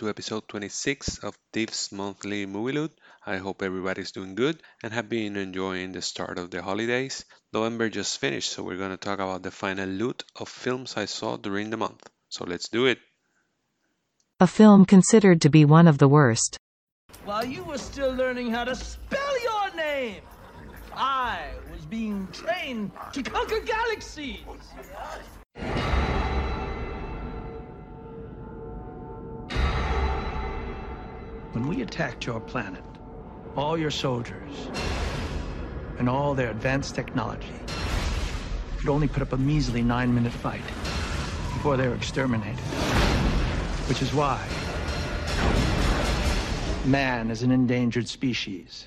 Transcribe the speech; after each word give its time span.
people, 0.00 0.08
welcome 0.08 0.16
to 0.16 0.34
episode 0.34 0.48
26 0.48 1.18
of 1.24 1.38
Tief's 1.52 1.92
monthly 1.92 2.46
movie 2.46 2.72
loot. 2.72 2.92
I 3.26 3.36
hope 3.36 3.62
everybody's 3.62 4.12
doing 4.12 4.34
good 4.34 4.62
and 4.82 4.92
have 4.94 5.08
been 5.10 5.36
enjoying 5.36 5.92
the 5.92 6.00
start 6.00 6.38
of 6.38 6.50
the 6.50 6.62
holidays. 6.62 7.24
November 7.52 7.90
just 7.90 8.18
finished, 8.18 8.50
so 8.50 8.62
we're 8.62 8.78
going 8.78 8.92
to 8.92 8.96
talk 8.96 9.18
about 9.18 9.42
the 9.42 9.50
final 9.50 9.88
loot 9.88 10.24
of 10.36 10.48
films 10.48 10.96
I 10.96 11.04
saw 11.04 11.36
during 11.36 11.70
the 11.70 11.76
month. 11.76 12.02
So 12.30 12.44
let's 12.46 12.68
do 12.70 12.86
it. 12.86 12.98
A 14.40 14.46
film 14.46 14.86
considered 14.86 15.42
to 15.42 15.50
be 15.50 15.66
one 15.66 15.86
of 15.86 15.98
the 15.98 16.08
worst. 16.08 16.56
While 17.24 17.44
you 17.44 17.62
were 17.64 17.78
still 17.78 18.14
learning 18.14 18.52
how 18.52 18.64
to 18.64 18.74
spell 18.74 19.42
your 19.42 19.76
name, 19.76 20.22
I 20.94 21.50
was 21.70 21.84
being 21.84 22.26
trained 22.32 22.92
to 23.12 23.22
conquer 23.22 23.60
galaxies. 23.60 24.46
When 31.60 31.68
we 31.68 31.82
attacked 31.82 32.24
your 32.24 32.40
planet, 32.40 32.82
all 33.54 33.76
your 33.76 33.90
soldiers 33.90 34.70
and 35.98 36.08
all 36.08 36.34
their 36.34 36.50
advanced 36.50 36.94
technology 36.94 37.52
could 38.78 38.88
only 38.88 39.06
put 39.06 39.20
up 39.20 39.34
a 39.34 39.36
measly 39.36 39.82
nine 39.82 40.14
minute 40.14 40.32
fight 40.32 40.64
before 41.52 41.76
they 41.76 41.86
were 41.86 41.94
exterminated. 41.94 42.58
Which 43.90 44.00
is 44.00 44.14
why 44.14 44.42
man 46.86 47.30
is 47.30 47.42
an 47.42 47.50
endangered 47.50 48.08
species. 48.08 48.86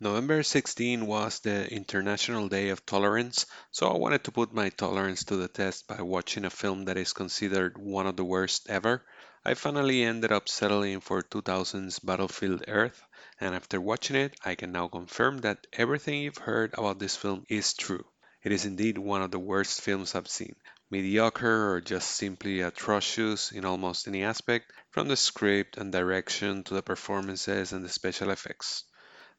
November 0.00 0.44
16 0.44 1.04
was 1.06 1.40
the 1.40 1.68
International 1.74 2.48
Day 2.48 2.68
of 2.68 2.86
Tolerance, 2.86 3.46
so 3.72 3.88
I 3.88 3.96
wanted 3.96 4.22
to 4.22 4.30
put 4.30 4.54
my 4.54 4.68
tolerance 4.68 5.24
to 5.24 5.34
the 5.34 5.48
test 5.48 5.88
by 5.88 6.02
watching 6.02 6.44
a 6.44 6.50
film 6.50 6.84
that 6.84 6.96
is 6.96 7.12
considered 7.12 7.76
one 7.76 8.06
of 8.06 8.14
the 8.14 8.24
worst 8.24 8.70
ever. 8.70 9.04
I 9.44 9.54
finally 9.54 10.04
ended 10.04 10.30
up 10.30 10.48
settling 10.48 11.00
for 11.00 11.22
2000's 11.22 11.98
Battlefield 11.98 12.62
Earth, 12.68 13.02
and 13.40 13.56
after 13.56 13.80
watching 13.80 14.14
it, 14.14 14.38
I 14.44 14.54
can 14.54 14.70
now 14.70 14.86
confirm 14.86 15.38
that 15.38 15.66
everything 15.72 16.22
you've 16.22 16.38
heard 16.38 16.74
about 16.74 17.00
this 17.00 17.16
film 17.16 17.44
is 17.48 17.74
true. 17.74 18.04
It 18.44 18.52
is 18.52 18.66
indeed 18.66 18.98
one 18.98 19.22
of 19.22 19.32
the 19.32 19.40
worst 19.40 19.80
films 19.80 20.14
I've 20.14 20.28
seen. 20.28 20.54
Mediocre 20.90 21.72
or 21.72 21.80
just 21.80 22.12
simply 22.12 22.60
atrocious 22.60 23.50
in 23.50 23.64
almost 23.64 24.06
any 24.06 24.22
aspect, 24.22 24.72
from 24.90 25.08
the 25.08 25.16
script 25.16 25.76
and 25.76 25.90
direction 25.90 26.62
to 26.62 26.74
the 26.74 26.82
performances 26.82 27.72
and 27.72 27.84
the 27.84 27.88
special 27.88 28.30
effects. 28.30 28.84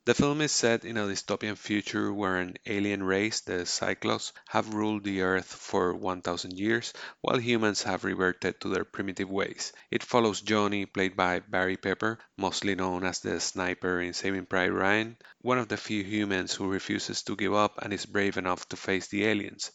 The 0.10 0.16
film 0.16 0.42
is 0.42 0.52
set 0.52 0.86
in 0.86 0.98
a 0.98 1.06
dystopian 1.06 1.56
future 1.56 2.12
where 2.12 2.38
an 2.38 2.58
alien 2.66 3.04
race, 3.04 3.42
the 3.42 3.68
Psychlos, 3.68 4.32
have 4.48 4.74
ruled 4.74 5.04
the 5.04 5.22
Earth 5.22 5.46
for 5.46 5.94
1000 5.94 6.58
years, 6.58 6.94
while 7.22 7.38
humans 7.38 7.84
have 7.84 8.04
reverted 8.04 8.60
to 8.62 8.70
their 8.70 8.86
primitive 8.86 9.30
ways. 9.30 9.72
It 9.92 10.02
follows 10.02 10.42
Johnny, 10.42 10.88
played 10.88 11.16
by 11.16 11.42
Barry 11.42 11.78
Pepper, 11.78 12.18
mostly 12.38 12.74
known 12.74 13.04
as 13.04 13.20
the 13.20 13.40
sniper 13.40 14.02
in 14.02 14.14
Saving 14.14 14.48
Private 14.48 14.74
Ryan, 14.74 15.18
one 15.42 15.60
of 15.60 15.68
the 15.68 15.78
few 15.78 16.04
humans 16.04 16.56
who 16.56 16.72
refuses 16.72 17.22
to 17.22 17.36
give 17.36 17.54
up 17.54 17.78
and 17.78 17.94
is 17.94 18.08
brave 18.08 18.38
enough 18.38 18.68
to 18.70 18.78
face 18.78 19.10
the 19.10 19.26
aliens. 19.26 19.70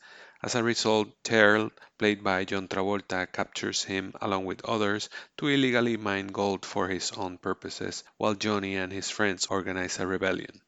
As 0.44 0.54
a 0.54 0.62
result, 0.62 1.08
Terl, 1.24 1.70
played 1.96 2.22
by 2.22 2.44
John 2.44 2.68
Travolta, 2.68 3.26
captures 3.32 3.82
him 3.82 4.12
along 4.20 4.44
with 4.44 4.62
others 4.66 5.08
to 5.38 5.48
illegally 5.48 5.96
mine 5.96 6.26
gold 6.26 6.66
for 6.66 6.86
his 6.86 7.12
own 7.12 7.38
purposes, 7.38 8.04
while 8.18 8.34
Johnny 8.34 8.76
and 8.76 8.92
his 8.92 9.08
friends 9.08 9.46
organize 9.46 9.98
a 9.98 10.06
rebellion. 10.06 10.60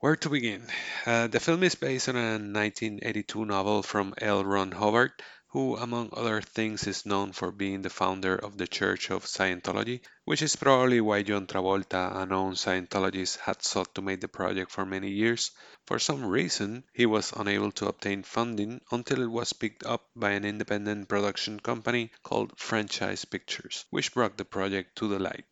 Where 0.00 0.16
to 0.16 0.28
begin? 0.28 0.68
Uh, 1.06 1.26
the 1.28 1.40
film 1.40 1.62
is 1.62 1.74
based 1.74 2.10
on 2.10 2.16
a 2.16 2.32
1982 2.32 3.46
novel 3.46 3.82
from 3.82 4.12
L. 4.18 4.44
Ron 4.44 4.72
Hubbard, 4.72 5.12
who, 5.52 5.76
among 5.76 6.10
other 6.12 6.42
things, 6.42 6.86
is 6.86 7.06
known 7.06 7.32
for 7.32 7.50
being 7.50 7.80
the 7.80 7.88
founder 7.88 8.36
of 8.36 8.58
the 8.58 8.66
Church 8.66 9.10
of 9.10 9.24
Scientology, 9.24 10.00
which 10.24 10.42
is 10.42 10.56
probably 10.56 11.00
why 11.00 11.22
John 11.22 11.46
Travolta, 11.46 12.14
a 12.16 12.26
known 12.26 12.52
Scientologist, 12.52 13.38
had 13.38 13.62
sought 13.62 13.94
to 13.94 14.02
make 14.02 14.20
the 14.20 14.28
project 14.28 14.70
for 14.70 14.84
many 14.84 15.10
years. 15.10 15.50
For 15.86 15.98
some 15.98 16.26
reason, 16.26 16.84
he 16.92 17.06
was 17.06 17.32
unable 17.32 17.72
to 17.72 17.88
obtain 17.88 18.24
funding 18.24 18.82
until 18.90 19.22
it 19.22 19.30
was 19.30 19.54
picked 19.54 19.86
up 19.86 20.06
by 20.14 20.32
an 20.32 20.44
independent 20.44 21.08
production 21.08 21.58
company 21.58 22.12
called 22.22 22.58
Franchise 22.58 23.24
Pictures, 23.24 23.86
which 23.88 24.12
brought 24.12 24.36
the 24.36 24.44
project 24.44 24.96
to 24.96 25.08
the 25.08 25.18
light. 25.18 25.46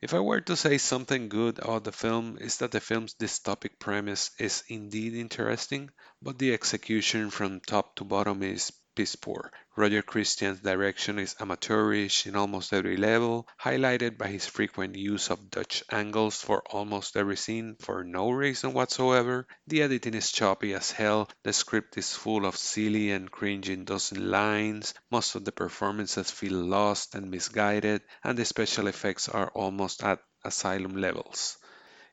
If 0.00 0.14
I 0.14 0.20
were 0.20 0.40
to 0.40 0.56
say 0.56 0.78
something 0.78 1.28
good 1.28 1.58
about 1.58 1.84
the 1.84 1.92
film, 1.92 2.38
is 2.38 2.56
that 2.58 2.70
the 2.70 2.80
film's 2.80 3.12
dystopic 3.12 3.78
premise 3.78 4.30
is 4.38 4.62
indeed 4.68 5.12
interesting, 5.12 5.90
but 6.22 6.38
the 6.38 6.54
execution 6.54 7.30
from 7.30 7.60
top 7.60 7.96
to 7.96 8.04
bottom 8.04 8.42
is 8.42 8.72
piss 8.96 9.14
poor. 9.14 9.52
Roger 9.76 10.02
Christian's 10.02 10.58
direction 10.58 11.20
is 11.20 11.36
amateurish 11.38 12.26
in 12.26 12.34
almost 12.34 12.72
every 12.72 12.96
level, 12.96 13.46
highlighted 13.62 14.18
by 14.18 14.26
his 14.26 14.46
frequent 14.46 14.96
use 14.96 15.30
of 15.30 15.50
Dutch 15.50 15.84
angles 15.90 16.42
for 16.42 16.62
almost 16.68 17.16
every 17.16 17.36
scene 17.36 17.76
for 17.78 18.02
no 18.02 18.30
reason 18.30 18.72
whatsoever. 18.72 19.46
The 19.68 19.82
editing 19.82 20.14
is 20.14 20.32
choppy 20.32 20.74
as 20.74 20.90
hell, 20.90 21.28
the 21.44 21.52
script 21.52 21.96
is 21.98 22.14
full 22.14 22.46
of 22.46 22.56
silly 22.56 23.12
and 23.12 23.30
cringing 23.30 23.84
dozen 23.84 24.30
lines, 24.30 24.94
most 25.10 25.36
of 25.36 25.44
the 25.44 25.52
performances 25.52 26.30
feel 26.32 26.54
lost 26.54 27.14
and 27.14 27.30
misguided, 27.30 28.02
and 28.24 28.36
the 28.36 28.44
special 28.44 28.88
effects 28.88 29.28
are 29.28 29.50
almost 29.50 30.02
at 30.02 30.18
asylum 30.44 30.96
levels. 30.96 31.58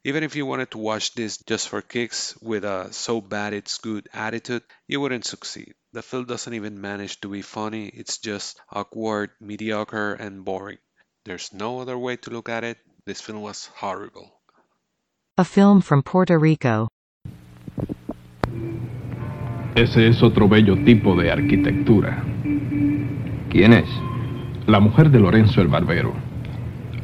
Even 0.06 0.24
if 0.24 0.36
you 0.36 0.46
wanted 0.46 0.70
to 0.72 0.80
watch 0.80 1.14
this 1.14 1.38
just 1.38 1.70
for 1.70 1.82
kicks 1.82 2.36
with 2.42 2.66
a 2.66 2.92
so 2.92 3.22
bad 3.22 3.54
it's 3.54 3.78
good 3.78 4.10
attitude, 4.14 4.64
you 4.86 5.00
wouldn't 5.00 5.24
succeed. 5.24 5.76
The 5.94 6.02
film 6.02 6.26
doesn't 6.26 6.54
even 6.54 6.82
manage 6.82 7.22
to 7.22 7.30
be 7.30 7.42
funny, 7.42 7.88
it's 7.88 8.18
just 8.18 8.60
awkward, 8.70 9.30
mediocre, 9.40 10.12
and 10.14 10.44
boring. 10.44 10.80
There's 11.24 11.54
no 11.54 11.80
other 11.80 11.98
way 11.98 12.18
to 12.18 12.32
look 12.32 12.50
at 12.50 12.66
it. 12.66 12.80
This 13.06 13.22
film 13.22 13.42
was 13.42 13.70
horrible. 13.80 14.30
A 15.38 15.46
film 15.46 15.80
from 15.80 16.04
Puerto 16.04 16.38
Rico. 16.38 16.90
Ese 19.76 20.08
es 20.10 20.22
otro 20.22 20.50
bello 20.50 20.76
tipo 20.84 21.16
de 21.16 21.32
arquitectura. 21.32 22.22
¿Quién 23.50 23.72
es? 23.72 23.88
La 24.68 24.82
mujer 24.82 25.10
de 25.12 25.20
Lorenzo 25.22 25.62
el 25.62 25.70
Barbero. 25.70 26.14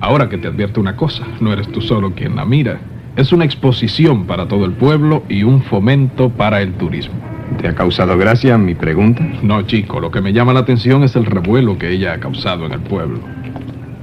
Ahora 0.02 0.30
que 0.30 0.38
te 0.38 0.48
advierto 0.48 0.81
una 0.81 0.96
cosa, 0.96 1.26
no 1.40 1.54
eres 1.54 1.72
tú 1.72 1.81
solo 1.81 2.14
quien 2.14 2.36
la 2.36 2.46
mira. 2.46 2.89
Es 3.16 3.34
una 3.34 3.46
exposición 3.46 4.25
para 4.25 4.47
todo 4.47 4.66
el 4.66 4.74
pueblo 4.74 5.24
y 5.28 5.44
un 5.44 5.62
fomento 5.64 6.30
para 6.30 6.62
el 6.62 6.74
turismo. 6.74 7.16
¿Te 7.59 7.68
ha 7.68 7.75
causado 7.75 8.18
gracia 8.18 8.58
mi 8.58 8.75
pregunta? 8.75 9.22
No, 9.42 9.62
chico, 9.64 10.00
lo 10.00 10.12
que 10.12 10.22
me 10.22 10.31
llama 10.31 10.53
la 10.53 10.62
atención 10.62 11.03
es 11.03 11.16
el 11.16 11.25
revuelo 11.25 11.78
que 11.78 11.90
ella 11.90 12.14
ha 12.14 12.19
causado 12.19 12.66
en 12.66 12.72
el 12.72 12.80
pueblo. 12.80 13.19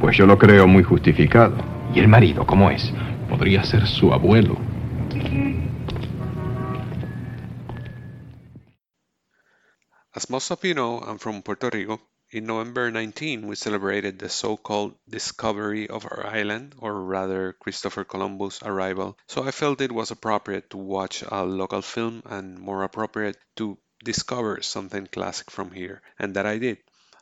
Pues 0.01 0.17
yo 0.17 0.27
lo 0.27 0.37
creo 0.37 0.67
muy 0.67 0.83
justificado. 0.83 1.55
¿Y 1.95 2.01
el 2.01 2.09
marido 2.09 2.45
cómo 2.45 2.71
es? 2.71 2.93
Podría 3.31 3.65
ser 3.65 3.87
su 3.87 4.13
abuelo. 4.13 4.59
As 10.13 10.31
most 10.31 10.51
of 10.51 10.63
you 10.63 10.75
know, 10.75 11.01
I'm 11.07 11.19
from 11.19 11.43
Puerto 11.43 11.71
Rico. 11.71 12.01
In 12.31 12.47
November 12.47 12.91
19, 12.91 13.47
we 13.47 13.55
celebrated 13.55 14.19
the 14.19 14.29
so-called 14.29 14.97
discovery 15.09 15.89
of 15.89 16.05
our 16.07 16.27
island, 16.27 16.75
or 16.79 17.03
rather 17.05 17.53
Christopher 17.53 18.05
Columbus' 18.05 18.63
arrival, 18.63 19.17
so 19.29 19.45
I 19.45 19.53
felt 19.53 19.81
it 19.81 19.93
was 19.93 20.11
appropriate 20.11 20.71
to 20.71 20.77
watch 20.77 21.23
a 21.23 21.45
local 21.45 21.83
film 21.83 22.23
and 22.27 22.59
more 22.59 22.83
appropriate 22.83 23.39
to 23.57 23.79
discover 24.03 24.61
something 24.63 25.07
classic 25.07 25.51
from 25.53 25.71
here, 25.71 26.03
and 26.19 26.35
that 26.35 26.47
I 26.47 26.59
did. 26.59 26.79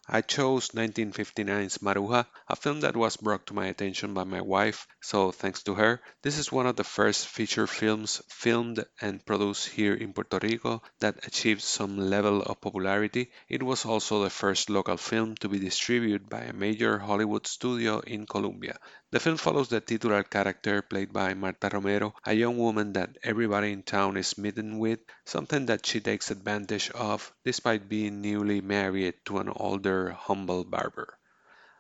I 0.08 0.20
chose 0.20 0.68
1959's 0.68 1.78
Maruja, 1.78 2.26
a 2.48 2.56
film 2.56 2.80
that 2.80 2.94
was 2.96 3.16
brought 3.16 3.46
to 3.46 3.54
my 3.54 3.66
attention 3.66 4.12
by 4.12 4.24
my 4.24 4.40
wife, 4.40 4.86
so 5.00 5.30
thanks 5.30 5.62
to 5.62 5.74
her, 5.74 6.00
this 6.22 6.36
is 6.36 6.52
one 6.52 6.66
of 6.66 6.76
the 6.76 6.84
first 6.84 7.26
feature 7.26 7.66
films 7.66 8.22
filmed 8.28 8.84
and 9.00 9.24
produced 9.24 9.68
here 9.68 9.94
in 9.94 10.12
Puerto 10.12 10.38
Rico 10.42 10.82
that 11.00 11.26
achieved 11.26 11.62
some 11.62 11.96
level 11.96 12.42
of 12.42 12.60
popularity. 12.60 13.30
It 13.48 13.62
was 13.62 13.84
also 13.86 14.22
the 14.22 14.30
first 14.30 14.68
local 14.68 14.98
film 14.98 15.36
to 15.36 15.48
be 15.48 15.58
distributed 15.58 16.28
by 16.28 16.40
a 16.42 16.52
major 16.52 16.98
Hollywood 16.98 17.46
studio 17.46 18.00
in 18.00 18.26
Columbia. 18.26 18.78
The 19.14 19.20
film 19.20 19.36
follows 19.36 19.68
the 19.68 19.80
titular 19.80 20.24
character 20.24 20.82
played 20.82 21.12
by 21.12 21.34
Marta 21.34 21.70
Romero, 21.72 22.16
a 22.26 22.34
young 22.34 22.58
woman 22.58 22.94
that 22.94 23.16
everybody 23.22 23.70
in 23.70 23.84
town 23.84 24.16
is 24.16 24.26
smitten 24.26 24.80
with, 24.80 24.98
something 25.24 25.66
that 25.66 25.86
she 25.86 26.00
takes 26.00 26.32
advantage 26.32 26.90
of 26.90 27.32
despite 27.44 27.88
being 27.88 28.20
newly 28.20 28.60
married 28.60 29.14
to 29.26 29.38
an 29.38 29.50
older, 29.50 30.10
humble 30.10 30.64
barber. 30.64 31.16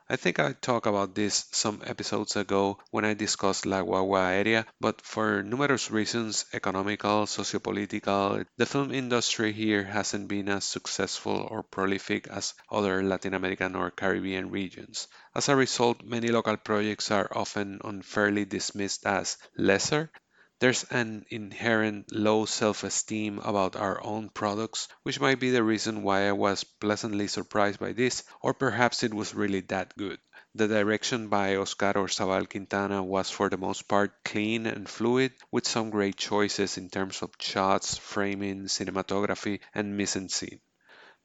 I 0.08 0.16
think 0.16 0.38
I 0.38 0.52
talked 0.52 0.86
about 0.86 1.14
this 1.14 1.46
some 1.52 1.80
episodes 1.84 2.36
ago 2.36 2.78
when 2.90 3.04
I 3.04 3.14
discussed 3.14 3.64
La 3.64 3.82
Guagua 3.82 4.20
Aérea, 4.32 4.66
but 4.80 5.00
for 5.00 5.42
numerous 5.42 5.90
reasons, 5.90 6.44
economical, 6.52 7.26
sociopolitical, 7.26 8.44
the 8.56 8.66
film 8.66 8.92
industry 8.92 9.52
here 9.52 9.82
hasn't 9.84 10.28
been 10.28 10.48
as 10.48 10.64
successful 10.64 11.48
or 11.50 11.62
prolific 11.62 12.28
as 12.28 12.54
other 12.70 13.02
Latin 13.02 13.34
American 13.34 13.74
or 13.76 13.90
Caribbean 13.90 14.50
regions. 14.50 15.08
As 15.34 15.48
a 15.48 15.56
result, 15.56 16.02
many 16.04 16.28
local 16.28 16.56
projects 16.56 17.10
are 17.10 17.28
often 17.34 17.80
unfairly 17.84 18.44
dismissed 18.44 19.06
as 19.06 19.38
lesser 19.56 20.10
There's 20.58 20.84
an 20.84 21.26
inherent 21.30 22.12
low 22.12 22.44
self 22.44 22.84
esteem 22.84 23.38
about 23.38 23.76
our 23.76 24.02
own 24.02 24.30
products, 24.30 24.88
which 25.02 25.20
might 25.20 25.38
be 25.40 25.50
the 25.50 25.62
reason 25.62 26.02
why 26.02 26.28
I 26.28 26.32
was 26.32 26.64
pleasantly 26.64 27.28
surprised 27.28 27.78
by 27.78 27.92
this, 27.92 28.24
or 28.40 28.54
perhaps 28.54 29.02
it 29.02 29.14
was 29.14 29.34
really 29.34 29.60
that 29.68 29.96
good. 29.96 30.18
The 30.54 30.68
direction 30.68 31.28
by 31.28 31.56
Oscar 31.56 31.92
Orzabal 31.94 32.48
Quintana 32.50 33.02
was 33.02 33.30
for 33.30 33.48
the 33.48 33.56
most 33.56 33.88
part 33.88 34.24
clean 34.24 34.66
and 34.66 34.88
fluid, 34.88 35.32
with 35.50 35.66
some 35.66 35.90
great 35.90 36.16
choices 36.16 36.78
in 36.78 36.90
terms 36.90 37.22
of 37.22 37.30
shots, 37.40 37.96
framing, 37.96 38.64
cinematography, 38.64 39.60
and 39.74 39.96
mise 39.96 40.16
en 40.16 40.28
scene. 40.28 40.60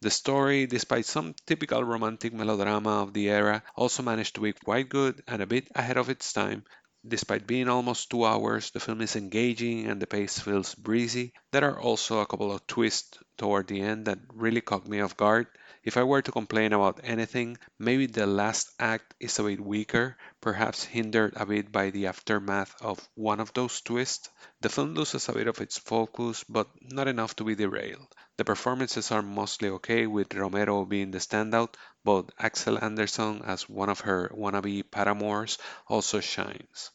The 0.02 0.12
story, 0.12 0.66
despite 0.66 1.06
some 1.06 1.36
typical 1.46 1.84
romantic 1.84 2.34
melodrama 2.34 3.04
of 3.04 3.14
the 3.14 3.30
era, 3.30 3.64
also 3.76 4.04
managed 4.04 4.36
to 4.36 4.42
be 4.42 4.54
quite 4.54 4.90
good 4.90 5.24
and 5.28 5.42
a 5.42 5.48
bit 5.48 5.70
ahead 5.76 5.98
of 5.98 6.10
its 6.10 6.34
time. 6.34 6.66
Despite 7.08 7.48
being 7.48 7.70
almost 7.70 8.10
two 8.10 8.26
hours, 8.26 8.72
the 8.72 8.80
film 8.80 9.02
is 9.02 9.16
engaging 9.16 9.88
and 9.88 10.02
the 10.02 10.08
pace 10.08 10.40
feels 10.40 10.76
breezy. 10.76 11.34
There 11.52 11.70
are 11.70 11.80
also 11.80 12.20
a 12.20 12.26
couple 12.26 12.52
of 12.52 12.66
twists 12.68 13.18
toward 13.38 13.68
the 13.68 13.82
end 13.82 14.06
that 14.06 14.20
really 14.34 14.62
caught 14.62 14.88
me 14.88 15.02
off 15.02 15.18
guard. 15.18 15.48
If 15.84 15.98
I 15.98 16.04
were 16.04 16.22
to 16.22 16.32
complain 16.32 16.74
about 16.74 17.00
anything, 17.04 17.58
maybe 17.78 18.06
the 18.06 18.26
last 18.28 18.72
act 18.80 19.14
is 19.20 19.40
a 19.40 19.44
bit 19.44 19.60
weaker, 19.60 20.18
perhaps 20.42 20.84
hindered 20.84 21.34
a 21.36 21.46
bit 21.46 21.72
by 21.72 21.90
the 21.90 22.08
aftermath 22.08 22.76
of 22.82 23.00
one 23.16 23.40
of 23.40 23.54
those 23.54 23.82
twists. 23.82 24.30
The 24.62 24.70
film 24.70 24.94
loses 24.94 25.30
a 25.30 25.34
bit 25.34 25.48
of 25.48 25.62
its 25.62 25.78
focus, 25.78 26.44
but 26.50 26.70
not 26.82 27.08
enough 27.08 27.36
to 27.38 27.44
be 27.44 27.56
derailed. 27.56 28.14
The 28.38 28.46
performances 28.46 29.12
are 29.12 29.22
mostly 29.22 29.70
okay, 29.70 30.06
with 30.06 30.34
Romero 30.34 30.86
being 30.86 31.12
the 31.12 31.20
standout, 31.20 31.76
but 32.04 32.32
Axel 32.40 32.84
Anderson 32.84 33.42
as 33.46 33.70
one 33.70 33.90
of 33.90 34.02
her 34.02 34.30
wannabe 34.34 34.84
paramours 34.92 35.58
also 35.88 36.20
shines. 36.20 36.92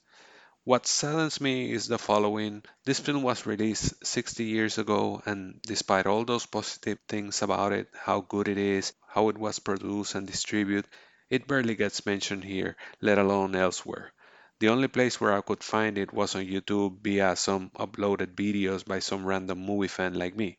What 0.64 0.86
saddens 0.86 1.40
me 1.40 1.72
is 1.72 1.88
the 1.88 1.98
following. 1.98 2.64
This 2.84 3.00
film 3.00 3.22
was 3.22 3.46
released 3.46 4.06
60 4.06 4.44
years 4.44 4.76
ago, 4.76 5.22
and 5.24 5.62
despite 5.62 6.06
all 6.06 6.24
those 6.26 6.44
positive 6.44 6.98
things 7.08 7.40
about 7.40 7.72
it, 7.72 7.88
how 7.94 8.20
good 8.20 8.48
it 8.48 8.58
is, 8.58 8.92
how 9.08 9.30
it 9.30 9.38
was 9.38 9.58
produced 9.58 10.14
and 10.14 10.26
distributed, 10.26 10.86
it 11.30 11.46
barely 11.46 11.74
gets 11.76 12.04
mentioned 12.04 12.44
here, 12.44 12.76
let 13.00 13.18
alone 13.18 13.54
elsewhere. 13.54 14.12
The 14.58 14.68
only 14.68 14.88
place 14.88 15.20
where 15.20 15.32
I 15.32 15.40
could 15.40 15.62
find 15.64 15.96
it 15.98 16.12
was 16.12 16.34
on 16.34 16.44
YouTube 16.46 17.00
via 17.02 17.36
some 17.36 17.70
uploaded 17.70 18.34
videos 18.34 18.84
by 18.84 18.98
some 18.98 19.24
random 19.24 19.58
movie 19.64 19.88
fan 19.88 20.14
like 20.14 20.36
me. 20.36 20.58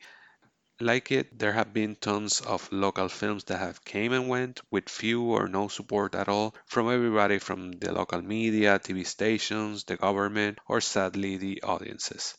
Like 0.80 1.12
it, 1.12 1.38
there 1.38 1.52
have 1.52 1.74
been 1.74 1.98
tons 1.98 2.40
of 2.40 2.72
local 2.72 3.10
films 3.10 3.44
that 3.46 3.60
have 3.60 3.84
came 3.84 4.14
and 4.14 4.30
went 4.30 4.62
with 4.72 4.88
few 4.88 5.22
or 5.24 5.48
no 5.50 5.68
support 5.68 6.16
at 6.16 6.30
all 6.30 6.56
from 6.66 6.90
everybody 6.90 7.40
from 7.40 7.74
the 7.74 7.92
local 7.92 8.22
media, 8.22 8.80
TV 8.80 9.06
stations, 9.06 9.84
the 9.84 9.98
government, 9.98 10.60
or 10.68 10.80
sadly 10.80 11.36
the 11.36 11.62
audiences. 11.64 12.36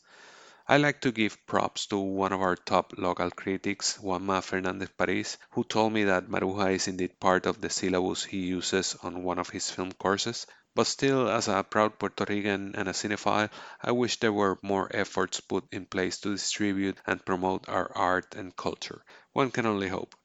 I 0.69 0.79
like 0.79 1.01
to 1.03 1.13
give 1.13 1.47
props 1.47 1.87
to 1.89 1.99
one 1.99 2.33
of 2.33 2.43
our 2.43 2.57
top 2.57 2.93
local 2.99 3.31
critics, 3.31 3.99
Juanma 4.03 4.43
Fernandez 4.43 4.89
Paris, 4.99 5.39
who 5.51 5.63
told 5.63 5.93
me 5.93 6.03
that 6.05 6.29
Maruja 6.29 6.75
is 6.75 6.89
indeed 6.89 7.21
part 7.21 7.47
of 7.47 7.61
the 7.61 7.71
syllabus 7.71 8.25
he 8.25 8.39
uses 8.39 8.97
on 9.01 9.23
one 9.23 9.39
of 9.39 9.49
his 9.49 9.71
film 9.71 9.93
courses, 9.93 10.45
but 10.75 10.89
still, 10.89 11.31
as 11.31 11.47
a 11.47 11.63
proud 11.63 12.01
Puerto 12.01 12.25
Rican 12.29 12.75
and 12.75 12.89
a 12.89 12.93
cinephile, 12.93 13.49
I 13.81 13.93
wish 13.93 14.19
there 14.19 14.33
were 14.33 14.59
more 14.61 14.91
efforts 14.93 15.39
put 15.39 15.65
in 15.71 15.87
place 15.87 16.19
to 16.21 16.33
distribute 16.33 16.99
and 17.07 17.25
promote 17.25 17.69
our 17.69 17.93
art 17.95 18.35
and 18.35 18.55
culture. 18.57 19.05
One 19.35 19.53
can 19.53 19.67
only 19.67 19.87
hope. 19.87 20.17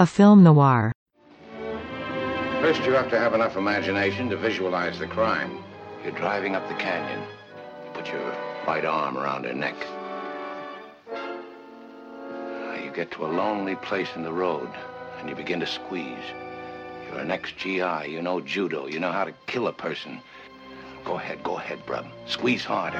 A 0.00 0.06
film 0.06 0.42
noir. 0.42 0.90
First, 2.60 2.82
you 2.84 2.92
have 2.94 3.10
to 3.10 3.18
have 3.18 3.32
enough 3.32 3.56
imagination 3.56 4.28
to 4.30 4.36
visualize 4.36 4.98
the 4.98 5.06
crime. 5.06 5.62
You're 6.02 6.12
driving 6.12 6.56
up 6.56 6.66
the 6.68 6.74
canyon. 6.74 7.24
Put 8.00 8.12
your 8.14 8.34
right 8.66 8.82
arm 8.82 9.18
around 9.18 9.44
her 9.44 9.52
neck. 9.52 9.76
You 12.82 12.90
get 12.92 13.10
to 13.10 13.26
a 13.26 13.28
lonely 13.28 13.76
place 13.76 14.08
in 14.16 14.22
the 14.22 14.32
road, 14.32 14.70
and 15.18 15.28
you 15.28 15.34
begin 15.34 15.60
to 15.60 15.66
squeeze. 15.66 16.24
You're 17.04 17.18
an 17.18 17.30
ex-GI. 17.30 18.08
You 18.08 18.22
know 18.22 18.40
judo. 18.40 18.86
You 18.86 19.00
know 19.00 19.12
how 19.12 19.24
to 19.24 19.34
kill 19.46 19.68
a 19.68 19.72
person. 19.74 20.18
Go 21.04 21.18
ahead, 21.18 21.42
go 21.42 21.58
ahead, 21.58 21.84
brub. 21.84 22.06
Squeeze 22.26 22.64
harder. 22.64 22.96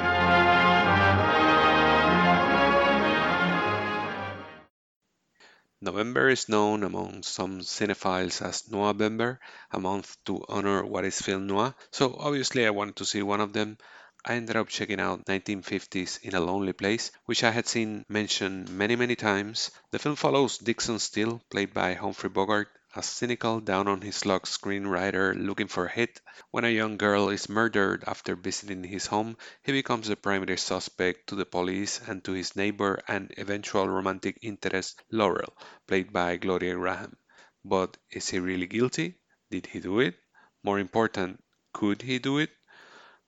November 5.81 6.29
is 6.29 6.51
known 6.51 6.83
among 6.83 7.23
some 7.23 7.61
cinephiles 7.61 8.43
as 8.43 8.65
Noirvember, 8.65 9.39
a 9.71 9.81
month 9.81 10.19
to 10.27 10.45
honor 10.47 10.85
what 10.85 11.07
is 11.07 11.23
film 11.23 11.47
noir, 11.47 11.75
so 11.91 12.15
obviously 12.19 12.67
I 12.67 12.71
wanted 12.71 12.97
to 12.97 13.07
see 13.07 13.23
one 13.23 13.41
of 13.41 13.55
them. 13.55 13.79
I 14.25 14.35
ended 14.37 14.57
up 14.57 14.69
checking 14.69 14.99
out 14.99 15.27
1950s 15.27 16.19
In 16.23 16.35
a 16.35 16.41
Lonely 16.41 16.73
Place, 16.73 17.11
which 17.27 17.45
I 17.45 17.51
had 17.51 17.67
seen 17.69 18.07
mentioned 18.09 18.71
many, 18.71 18.97
many 18.97 19.15
times. 19.15 19.71
The 19.91 19.99
film 19.99 20.17
follows 20.17 20.57
Dixon 20.57 20.99
Steele, 20.99 21.43
played 21.51 21.75
by 21.75 21.93
Humphrey 21.93 22.31
Bogart, 22.31 22.69
a 22.97 23.03
cynical, 23.03 23.61
down 23.61 23.89
on 23.89 24.01
his 24.01 24.25
luck 24.25 24.47
screenwriter 24.47 25.35
looking 25.37 25.69
for 25.69 25.85
a 25.85 25.91
hit. 25.93 26.21
When 26.51 26.65
a 26.65 26.71
young 26.75 26.97
girl 26.97 27.29
is 27.29 27.51
murdered 27.51 28.05
after 28.07 28.35
visiting 28.37 28.85
his 28.85 29.05
home, 29.05 29.37
he 29.63 29.73
becomes 29.73 30.09
the 30.09 30.17
primary 30.17 30.57
suspect 30.57 31.27
to 31.27 31.35
the 31.35 31.45
police 31.45 32.01
and 32.07 32.25
to 32.25 32.33
his 32.33 32.57
neighbor 32.57 33.03
and 33.07 33.35
eventual 33.37 33.87
romantic 33.87 34.39
interest, 34.41 35.03
Laurel, 35.11 35.55
played 35.87 36.13
by 36.13 36.37
Gloria 36.37 36.75
Grahame. 36.75 37.17
But 37.65 37.97
is 38.11 38.29
he 38.31 38.39
really 38.39 38.67
guilty? 38.67 39.21
Did 39.51 39.67
he 39.67 39.81
do 39.81 40.01
it? 40.01 40.17
More 40.63 40.79
important, 40.79 41.45
could 41.73 42.03
he 42.03 42.19
do 42.19 42.39
it? 42.39 42.51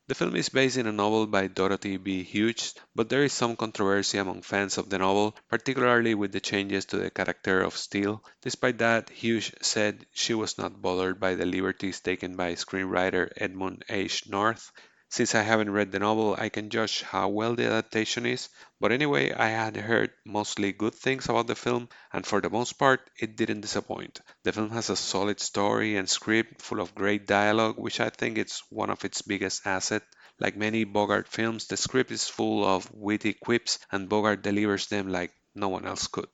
The 0.08 0.14
film 0.14 0.36
is 0.36 0.48
based 0.48 0.76
in 0.76 0.86
a 0.86 0.92
novel 0.92 1.26
by 1.26 1.46
Dorothy 1.48 1.96
B. 1.96 2.22
Hughes, 2.22 2.74
but 2.94 3.08
there 3.08 3.24
is 3.24 3.32
some 3.32 3.56
controversy 3.56 4.18
among 4.18 4.42
fans 4.42 4.78
of 4.78 4.88
the 4.90 4.98
novel, 4.98 5.36
particularly 5.48 6.14
with 6.14 6.32
the 6.32 6.40
changes 6.40 6.84
to 6.86 6.96
the 6.98 7.10
character 7.10 7.60
of 7.62 7.76
Steele. 7.76 8.24
Despite 8.42 8.78
that, 8.78 9.10
Hughes 9.10 9.50
said 9.60 10.06
she 10.12 10.34
was 10.34 10.58
not 10.58 10.80
bothered 10.80 11.18
by 11.20 11.34
the 11.34 11.46
liberties 11.46 12.00
taken 12.00 12.36
by 12.36 12.54
screenwriter 12.54 13.32
Edmund 13.36 13.84
H. 13.88 14.28
North. 14.28 14.70
Since 15.12 15.36
I 15.36 15.42
haven't 15.42 15.70
read 15.70 15.92
the 15.92 16.00
novel, 16.00 16.34
I 16.36 16.48
can 16.48 16.68
judge 16.70 17.02
how 17.02 17.28
well 17.28 17.54
the 17.54 17.66
adaptation 17.66 18.26
is, 18.26 18.48
but 18.80 18.90
anyway, 18.90 19.30
I 19.30 19.50
had 19.50 19.76
heard 19.76 20.10
mostly 20.24 20.72
good 20.72 20.94
things 20.94 21.26
about 21.28 21.46
the 21.46 21.54
film, 21.54 21.88
and 22.12 22.26
for 22.26 22.40
the 22.40 22.50
most 22.50 22.72
part, 22.78 23.08
it 23.16 23.36
didn't 23.36 23.60
disappoint. 23.60 24.20
The 24.42 24.52
film 24.52 24.70
has 24.70 24.90
a 24.90 24.96
solid 24.96 25.38
story 25.38 25.96
and 25.96 26.10
script 26.10 26.62
full 26.62 26.80
of 26.80 26.96
great 26.96 27.26
dialogue, 27.28 27.76
which 27.78 28.00
I 28.00 28.08
think 28.10 28.38
is 28.38 28.62
one 28.70 28.90
of 28.90 29.04
its 29.04 29.22
biggest 29.22 29.66
assets. 29.66 30.06
Like 30.40 30.56
many 30.56 30.82
Bogart 30.82 31.28
films, 31.28 31.66
the 31.68 31.76
script 31.76 32.10
is 32.10 32.26
full 32.28 32.64
of 32.64 32.90
witty 32.90 33.34
quips, 33.34 33.78
and 33.92 34.08
Bogart 34.08 34.42
delivers 34.42 34.88
them 34.88 35.08
like 35.10 35.32
no 35.54 35.68
one 35.68 35.86
else 35.86 36.08
could. 36.08 36.28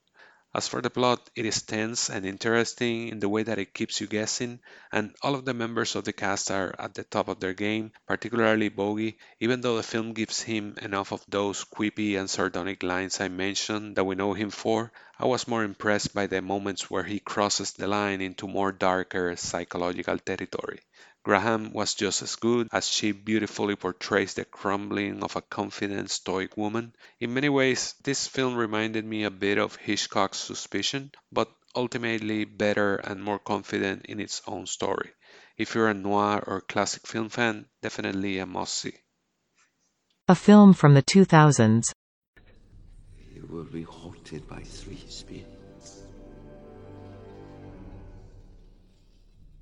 As 0.53 0.67
for 0.67 0.81
the 0.81 0.89
plot, 0.91 1.29
it 1.35 1.45
is 1.45 1.63
tense 1.63 2.09
and 2.09 2.25
interesting 2.25 3.07
in 3.07 3.19
the 3.19 3.27
way 3.27 3.41
that 3.43 3.57
it 3.57 3.73
keeps 3.73 3.99
you 3.99 4.07
guessing, 4.07 4.59
and 4.91 5.15
all 5.23 5.33
of 5.33 5.43
the 5.45 5.53
members 5.55 5.95
of 5.95 6.03
the 6.05 6.13
cast 6.13 6.51
are 6.51 6.75
at 6.77 6.93
the 6.93 7.03
top 7.03 7.27
of 7.29 7.39
their 7.39 7.53
game, 7.55 7.91
particularly 8.07 8.69
Bogey, 8.69 9.17
even 9.39 9.61
though 9.61 9.77
the 9.77 9.83
film 9.83 10.13
gives 10.13 10.41
him 10.41 10.75
enough 10.81 11.11
of 11.11 11.23
those 11.27 11.63
quippy 11.65 12.15
and 12.19 12.29
sardonic 12.29 12.83
lines 12.83 13.19
I 13.19 13.27
mentioned 13.27 13.95
that 13.95 14.03
we 14.03 14.15
know 14.15 14.33
him 14.33 14.51
for. 14.51 14.91
I 15.17 15.25
was 15.25 15.47
more 15.47 15.63
impressed 15.63 16.13
by 16.13 16.27
the 16.27 16.41
moments 16.41 16.89
where 16.91 17.03
he 17.03 17.19
crosses 17.19 17.71
the 17.73 17.87
line 17.87 18.21
into 18.21 18.47
more 18.47 18.71
darker 18.71 19.35
psychological 19.35 20.19
territory. 20.19 20.79
Grahame 21.25 21.73
was 21.73 21.95
just 21.95 22.21
as 22.21 22.37
good, 22.37 22.69
as 22.71 22.87
she 22.87 23.11
beautifully 23.11 23.75
portrays 23.75 24.33
the 24.33 24.45
crumbling 24.45 25.21
of 25.21 25.35
a 25.35 25.41
confident, 25.41 26.09
stoic 26.09 26.55
woman. 26.55 26.95
In 27.19 27.33
many 27.33 27.49
ways, 27.49 27.93
this 28.03 28.27
film 28.27 28.55
reminded 28.55 29.05
me 29.05 29.23
a 29.23 29.31
bit 29.31 29.57
of 29.57 29.75
Hitchcock's 29.75 30.37
Suspicion, 30.37 31.11
but 31.31 31.51
ultimately 31.75 32.45
better 32.45 32.95
and 32.95 33.21
more 33.21 33.39
confident 33.39 34.05
in 34.05 34.19
its 34.19 34.41
own 34.47 34.65
story. 34.65 35.11
If 35.57 35.75
you're 35.75 35.89
a 35.89 35.93
noir 35.93 36.41
or 36.47 36.61
classic 36.61 37.05
film 37.05 37.29
fan, 37.29 37.65
definitely 37.81 38.39
a 38.39 38.45
must 38.45 38.75
see. 38.75 38.93
A 40.29 40.35
film 40.35 40.73
from 40.73 40.93
the 40.93 41.03
2000s. 41.03 41.91
You 43.33 43.45
will 43.49 43.65
be 43.65 43.83
haunted 43.83 44.47
by 44.47 44.61
three 44.61 45.03
spirits. 45.09 46.03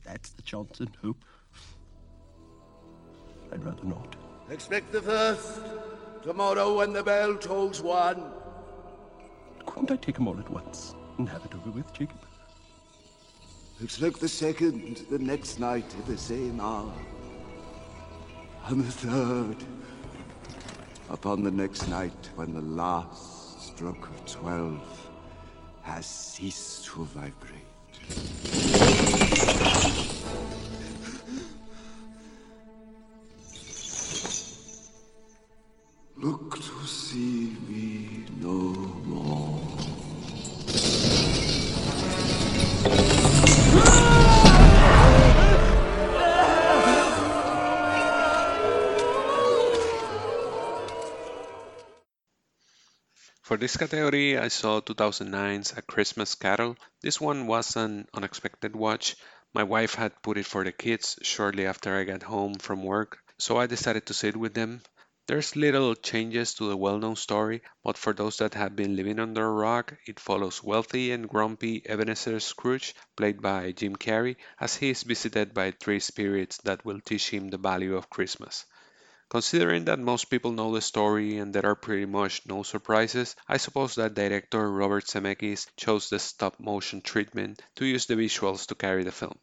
That's 0.06 0.30
the 0.30 0.44
Johnson 0.44 0.96
Hope. 1.02 1.24
I'd 3.51 3.63
rather 3.63 3.84
not. 3.84 4.16
Expect 4.50 4.92
the 4.92 5.01
first. 5.01 5.62
Tomorrow 6.24 6.77
when 6.77 6.94
the 6.94 7.04
bell 7.04 7.36
tolls 7.36 7.82
one. 7.82 8.32
Couldn't 9.66 9.92
I 9.92 9.96
take 9.98 10.16
them 10.16 10.27
all 10.27 10.39
at 10.39 10.50
once 10.50 10.96
and 11.18 11.30
have 11.30 11.46
it 11.46 11.54
over 11.54 11.72
with, 11.72 11.92
Jacob? 11.94 12.18
Expect 13.84 14.20
the 14.20 14.27
second, 14.27 15.06
the 15.10 15.20
next 15.20 15.60
night 15.60 15.86
at 16.00 16.06
the 16.08 16.18
same 16.18 16.60
hour. 16.60 16.92
And 18.68 18.84
the 18.84 18.92
third, 18.92 19.58
upon 21.10 21.44
the 21.44 21.51
next 21.51 21.88
night 21.88 22.30
when 22.36 22.54
the 22.54 22.62
last 22.62 23.62
stroke 23.68 24.10
of 24.10 24.25
twelve 24.25 25.10
has 25.84 26.06
ceased 26.06 26.86
to 26.86 27.06
vibrate. 27.06 28.66
For 53.58 53.62
this 53.62 53.76
category, 53.78 54.38
I 54.38 54.50
saw 54.50 54.82
2009's 54.82 55.76
A 55.76 55.82
Christmas 55.82 56.36
Carol. 56.36 56.78
This 57.02 57.20
one 57.20 57.48
was 57.48 57.76
an 57.76 58.08
unexpected 58.14 58.76
watch. 58.76 59.16
My 59.52 59.64
wife 59.64 59.96
had 59.96 60.22
put 60.22 60.38
it 60.38 60.46
for 60.46 60.64
the 60.64 60.72
kids 60.72 61.18
shortly 61.24 61.66
after 61.66 61.98
I 61.98 62.04
got 62.04 62.22
home 62.22 62.54
from 62.54 62.84
work, 62.84 63.18
so 63.40 63.58
I 63.58 63.66
decided 63.66 64.06
to 64.06 64.14
sit 64.14 64.38
with 64.38 64.54
them. 64.54 64.84
There's 65.26 65.56
little 65.56 65.96
changes 65.96 66.54
to 66.54 66.70
the 66.70 66.78
well-known 66.78 67.16
story, 67.16 67.64
but 67.84 67.98
for 67.98 68.14
those 68.14 68.38
that 68.38 68.54
have 68.54 68.76
been 68.76 68.96
living 68.96 69.20
under 69.20 69.48
a 69.48 69.52
rock, 69.52 69.96
it 70.06 70.20
follows 70.20 70.62
wealthy 70.62 71.12
and 71.12 71.28
grumpy 71.28 71.82
Ebenezer 71.84 72.40
Scrooge, 72.40 72.94
played 73.16 73.42
by 73.42 73.72
Jim 73.72 73.96
Carrey, 73.96 74.36
as 74.60 74.76
he 74.76 74.92
is 74.92 75.02
visited 75.02 75.56
by 75.56 75.72
three 75.72 76.00
spirits 76.00 76.60
that 76.60 76.86
will 76.86 77.02
teach 77.02 77.32
him 77.32 77.50
the 77.50 77.58
value 77.58 77.96
of 77.96 78.12
Christmas. 78.12 78.68
Considering 79.29 79.86
that 79.86 80.00
most 80.00 80.29
people 80.29 80.51
know 80.51 80.74
the 80.74 80.81
story 80.81 81.38
and 81.38 81.53
there 81.53 81.65
are 81.65 81.75
pretty 81.75 82.05
much 82.05 82.46
no 82.46 82.63
surprises, 82.63 83.36
I 83.48 83.57
suppose 83.57 83.96
that 83.96 84.13
director 84.13 84.72
Robert 84.72 85.05
Zemeckis 85.05 85.67
chose 85.75 86.10
the 86.10 86.19
stop 86.19 86.60
motion 86.60 87.01
treatment 87.01 87.62
to 87.75 87.86
use 87.86 88.05
the 88.05 88.15
visuals 88.15 88.67
to 88.67 88.75
carry 88.75 89.03
the 89.03 89.12
film. 89.12 89.38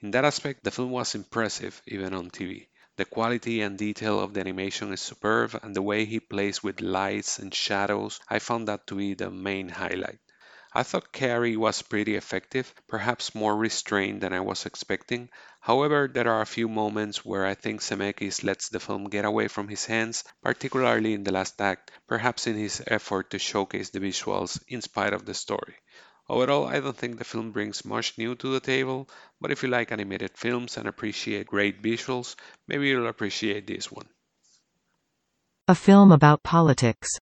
In 0.00 0.10
that 0.10 0.24
aspect, 0.24 0.64
the 0.64 0.70
film 0.70 0.90
was 0.90 1.14
impressive, 1.14 1.82
even 1.86 2.14
on 2.14 2.30
TV. 2.30 2.68
The 2.96 3.04
quality 3.06 3.62
and 3.62 3.78
detail 3.78 4.20
of 4.20 4.34
the 4.34 4.40
animation 4.40 4.92
is 4.92 5.00
superb, 5.00 5.58
and 5.62 5.74
the 5.74 5.82
way 5.82 6.04
he 6.04 6.20
plays 6.20 6.62
with 6.62 6.80
lights 6.80 7.38
and 7.38 7.54
shadows, 7.54 8.20
I 8.28 8.40
found 8.40 8.68
that 8.68 8.86
to 8.88 8.94
be 8.94 9.14
the 9.14 9.30
main 9.30 9.68
highlight. 9.70 10.18
I 10.72 10.84
thought 10.84 11.12
Carrey 11.12 11.56
was 11.56 11.82
pretty 11.82 12.14
effective, 12.14 12.74
perhaps 12.88 13.34
more 13.34 13.56
restrained 13.56 14.20
than 14.20 14.32
I 14.32 14.40
was 14.40 14.66
expecting. 14.66 15.30
However, 15.60 16.10
there 16.12 16.28
are 16.28 16.40
a 16.40 16.46
few 16.46 16.68
moments 16.68 17.22
where 17.22 17.44
I 17.44 17.54
think 17.54 17.82
Zemeckis 17.82 18.42
lets 18.42 18.70
the 18.70 18.80
film 18.80 19.04
get 19.04 19.26
away 19.26 19.46
from 19.48 19.68
his 19.68 19.84
hands, 19.84 20.24
particularly 20.42 21.12
in 21.12 21.22
the 21.22 21.32
last 21.32 21.60
act, 21.60 21.90
perhaps 22.08 22.46
in 22.46 22.56
his 22.56 22.82
effort 22.86 23.30
to 23.30 23.38
showcase 23.38 23.90
the 23.90 24.00
visuals 24.00 24.58
in 24.68 24.80
spite 24.80 25.12
of 25.12 25.26
the 25.26 25.34
story. 25.34 25.74
Overall, 26.30 26.66
I 26.66 26.80
don't 26.80 26.96
think 26.96 27.18
the 27.18 27.24
film 27.24 27.52
brings 27.52 27.84
much 27.84 28.16
new 28.16 28.34
to 28.36 28.52
the 28.52 28.60
table, 28.60 29.10
but 29.40 29.50
if 29.50 29.62
you 29.62 29.68
like 29.68 29.92
animated 29.92 30.30
films 30.34 30.78
and 30.78 30.88
appreciate 30.88 31.48
great 31.48 31.82
visuals, 31.82 32.36
maybe 32.66 32.88
you'll 32.88 33.08
appreciate 33.08 33.66
this 33.66 33.92
one. 33.92 34.08
A 35.68 35.74
film 35.74 36.10
about 36.10 36.42
politics. 36.42 37.18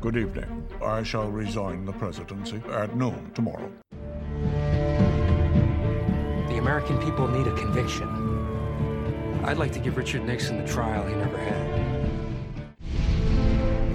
Good 0.00 0.16
evening. 0.16 0.68
I 0.82 1.02
shall 1.02 1.30
resign 1.30 1.84
the 1.84 1.92
presidency 1.92 2.62
at 2.70 2.96
noon 2.96 3.30
tomorrow. 3.34 3.70
The 6.62 6.68
American 6.68 6.98
people 6.98 7.26
need 7.26 7.48
a 7.48 7.54
conviction. 7.56 8.06
I'd 9.42 9.58
like 9.58 9.72
to 9.72 9.80
give 9.80 9.96
Richard 9.96 10.24
Nixon 10.24 10.64
the 10.64 10.72
trial 10.72 11.04
he 11.08 11.14
never 11.16 11.36
had. 11.36 12.06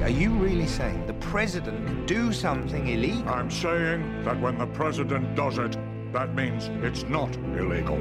Are 0.04 0.10
you 0.10 0.32
really 0.32 0.68
saying 0.68 1.08
the 1.08 1.14
president 1.14 1.88
can 1.88 2.06
do 2.06 2.34
something 2.34 2.90
illegal? 2.90 3.30
I'm 3.30 3.50
saying 3.50 4.26
that 4.26 4.42
when 4.42 4.58
the 4.58 4.66
president 4.68 5.34
does 5.38 5.58
it, 5.60 5.78
that 6.12 6.36
means 6.36 6.68
it's 6.84 7.04
not 7.04 7.34
illegal. 7.58 7.96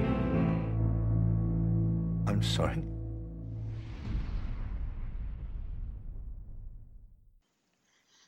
I'm 2.27 2.43
sorry? 2.43 2.83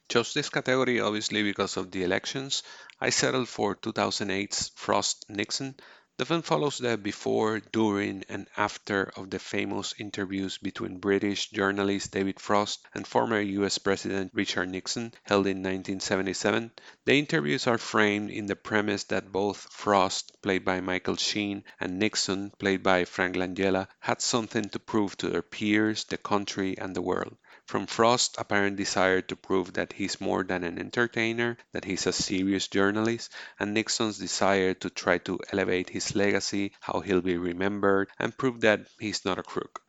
Chose 0.09 0.35
this 0.35 0.51
category 0.51 1.01
obviously 1.01 1.43
because 1.43 1.77
of 1.77 1.91
the 1.91 2.05
elections. 2.05 2.63
I 3.01 3.11
settled 3.11 3.49
for 3.49 3.75
2008's 3.75 4.71
Frost 4.77 5.25
Nixon. 5.29 5.75
The 6.19 6.27
film 6.27 6.43
follows 6.43 6.79
the 6.79 6.99
before, 6.99 7.61
during, 7.61 8.25
and 8.29 8.49
after 8.57 9.05
of 9.17 9.31
the 9.31 9.39
famous 9.39 9.95
interviews 9.99 10.59
between 10.59 10.99
British 10.99 11.49
journalist 11.51 12.11
David 12.11 12.41
Frost 12.41 12.81
and 12.93 13.07
former 13.07 13.41
US 13.41 13.79
President 13.79 14.33
Richard 14.35 14.69
Nixon, 14.69 15.15
held 15.23 15.47
in 15.47 15.59
1977. 15.59 16.73
The 17.05 17.21
interviews 17.21 17.69
are 17.69 17.79
framed 17.79 18.33
in 18.33 18.47
the 18.47 18.57
premise 18.57 19.05
that 19.05 19.31
both 19.31 19.73
Frost, 19.73 20.33
played 20.43 20.65
by 20.65 20.81
Michael 20.81 21.15
Sheen, 21.15 21.63
and 21.79 22.01
Nixon, 22.01 22.51
played 22.59 22.83
by 22.83 23.05
Frank 23.05 23.37
Langella, 23.37 23.87
had 24.01 24.21
something 24.21 24.69
to 24.71 24.81
prove 24.81 25.17
to 25.19 25.29
their 25.29 25.43
peers, 25.43 26.03
the 26.03 26.19
country, 26.19 26.77
and 26.77 26.97
the 26.97 27.01
world. 27.03 27.37
From 27.69 27.87
Frost's 27.87 28.35
apparent 28.39 28.79
desire 28.79 29.21
to 29.21 29.37
prove 29.37 29.75
that 29.75 29.93
he's 29.93 30.23
more 30.23 30.43
than 30.43 30.65
an 30.65 30.79
entertainer, 30.79 31.59
that 31.73 31.85
he's 31.85 32.07
a 32.07 32.15
serious 32.15 32.67
journalist, 32.67 33.31
and 33.61 33.75
Nixon's 33.75 34.17
desire 34.17 34.73
to 34.73 34.89
try 34.89 35.19
to 35.19 35.39
elevate 35.53 35.91
his 35.91 36.15
legacy, 36.15 36.73
how 36.81 37.01
he'll 37.01 37.21
be 37.21 37.37
remembered, 37.37 38.09
and 38.19 38.37
prove 38.39 38.63
that 38.63 38.87
he's 38.99 39.27
not 39.27 39.39
a 39.39 39.43
crook. 39.43 39.83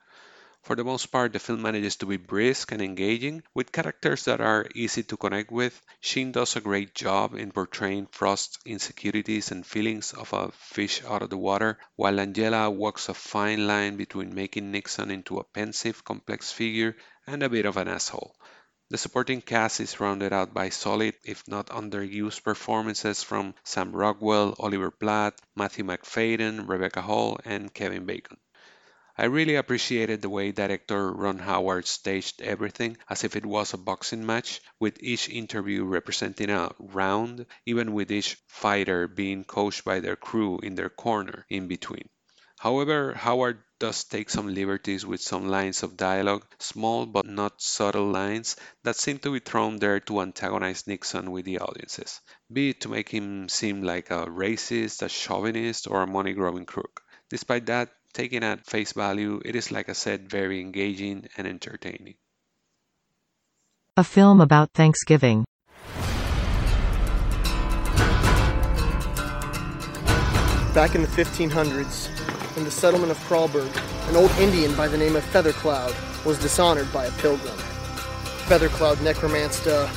For 0.61 0.75
the 0.75 0.83
most 0.83 1.05
part, 1.05 1.31
the 1.31 1.39
film 1.39 1.61
manages 1.61 1.95
to 1.95 2.05
be 2.05 2.17
brisk 2.17 2.73
and 2.73 2.81
engaging, 2.81 3.43
with 3.53 3.71
characters 3.71 4.25
that 4.25 4.41
are 4.41 4.67
easy 4.75 5.03
to 5.03 5.15
connect 5.15 5.49
with. 5.49 5.81
Sheen 6.01 6.33
does 6.33 6.57
a 6.57 6.61
great 6.61 6.93
job 6.93 7.33
in 7.33 7.53
portraying 7.53 8.07
Frost's 8.07 8.59
insecurities 8.65 9.51
and 9.51 9.65
feelings 9.65 10.11
of 10.11 10.33
a 10.33 10.51
fish 10.51 11.01
out 11.05 11.21
of 11.21 11.29
the 11.29 11.37
water, 11.37 11.79
while 11.95 12.13
Langella 12.13 12.69
walks 12.69 13.07
a 13.07 13.13
fine 13.13 13.67
line 13.67 13.95
between 13.95 14.35
making 14.35 14.69
Nixon 14.69 15.11
into 15.11 15.37
a 15.39 15.45
pensive, 15.45 16.03
complex 16.03 16.51
figure 16.51 16.97
and 17.31 17.43
a 17.43 17.49
bit 17.49 17.65
of 17.65 17.77
an 17.77 17.87
asshole. 17.87 18.35
The 18.89 18.97
supporting 18.97 19.41
cast 19.41 19.79
is 19.79 19.99
rounded 19.99 20.33
out 20.33 20.51
by 20.51 20.69
solid, 20.69 21.13
if 21.23 21.47
not 21.47 21.67
underused, 21.67 22.43
performances 22.43 23.21
from 23.21 23.53
Sam 23.63 23.91
Rockwell, 23.91 24.55
Oliver 24.57 24.89
Platt, 24.89 25.39
Matthew 25.55 25.85
Macfadyen, 25.85 26.67
Rebecca 26.67 27.01
Hall, 27.03 27.39
and 27.45 27.71
Kevin 27.71 28.05
Bacon. 28.05 28.37
I 29.15 29.25
really 29.25 29.55
appreciated 29.55 30.21
the 30.21 30.29
way 30.29 30.51
director 30.51 31.11
Ron 31.11 31.37
Howard 31.37 31.85
staged 31.85 32.41
everything 32.41 32.97
as 33.07 33.23
if 33.23 33.35
it 33.35 33.45
was 33.45 33.73
a 33.73 33.77
boxing 33.77 34.25
match, 34.25 34.61
with 34.79 34.97
each 35.03 35.29
interview 35.29 35.83
representing 35.83 36.49
a 36.49 36.71
round, 36.79 37.45
even 37.65 37.93
with 37.93 38.11
each 38.11 38.37
fighter 38.47 39.07
being 39.07 39.43
coached 39.43 39.85
by 39.85 39.99
their 39.99 40.15
crew 40.15 40.57
in 40.63 40.73
their 40.73 40.89
corner 40.89 41.45
in 41.47 41.67
between. 41.67 42.09
However, 42.59 43.13
Howard 43.13 43.63
does 43.79 44.03
take 44.03 44.29
some 44.29 44.53
liberties 44.53 45.05
with 45.05 45.21
some 45.21 45.47
lines 45.47 45.81
of 45.81 45.95
dialogue, 45.95 46.43
small 46.59 47.05
but 47.05 47.25
not 47.25 47.61
subtle 47.61 48.11
lines 48.11 48.57
that 48.83 48.97
seem 48.97 49.17
to 49.19 49.31
be 49.31 49.39
thrown 49.39 49.77
there 49.77 50.01
to 50.01 50.19
antagonize 50.19 50.85
Nixon 50.85 51.31
with 51.31 51.45
the 51.45 51.59
audiences, 51.59 52.19
be 52.51 52.71
it 52.71 52.81
to 52.81 52.89
make 52.89 53.07
him 53.07 53.47
seem 53.47 53.81
like 53.81 54.11
a 54.11 54.25
racist, 54.25 55.01
a 55.01 55.07
chauvinist, 55.07 55.87
or 55.87 56.01
a 56.01 56.07
money 56.07 56.33
grubbing 56.33 56.65
crook. 56.65 57.01
Despite 57.29 57.67
that, 57.67 57.93
taken 58.11 58.43
at 58.43 58.65
face 58.65 58.91
value, 58.91 59.41
it 59.45 59.55
is, 59.55 59.71
like 59.71 59.87
I 59.87 59.93
said, 59.93 60.29
very 60.29 60.59
engaging 60.59 61.29
and 61.37 61.47
entertaining. 61.47 62.15
A 63.95 64.03
film 64.03 64.41
about 64.41 64.73
Thanksgiving. 64.73 65.45
Back 70.73 70.95
in 70.95 71.01
the 71.01 71.07
1500s, 71.07 72.18
in 72.59 72.65
the 72.65 72.71
settlement 72.71 73.09
of 73.09 73.17
Crawlberg, 73.21 73.71
an 74.09 74.17
old 74.17 74.31
Indian 74.31 74.75
by 74.75 74.89
the 74.89 74.97
name 74.97 75.15
of 75.15 75.23
Feathercloud 75.23 75.95
was 76.25 76.37
dishonored 76.37 76.91
by 76.91 77.05
a 77.05 77.11
pilgrim. 77.13 77.55
Feathercloud 78.47 79.01
necromanced 79.01 79.65
a 79.65 79.89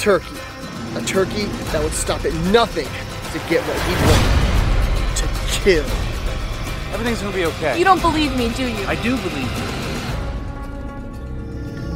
turkey. 0.00 0.36
A 0.96 1.02
turkey 1.02 1.44
that 1.70 1.80
would 1.80 1.92
stop 1.92 2.24
at 2.24 2.34
nothing 2.50 2.86
to 2.86 3.38
get 3.48 3.62
what 3.68 3.78
he 3.86 3.94
wanted. 4.04 4.34
To 5.20 5.26
kill. 5.60 5.86
Everything's 6.92 7.22
gonna 7.22 7.36
be 7.36 7.44
okay. 7.46 7.78
You 7.78 7.84
don't 7.84 8.00
believe 8.00 8.36
me, 8.36 8.48
do 8.54 8.66
you? 8.66 8.84
I 8.86 8.96
do 8.96 9.16
believe 9.16 9.48
you. 9.56 9.64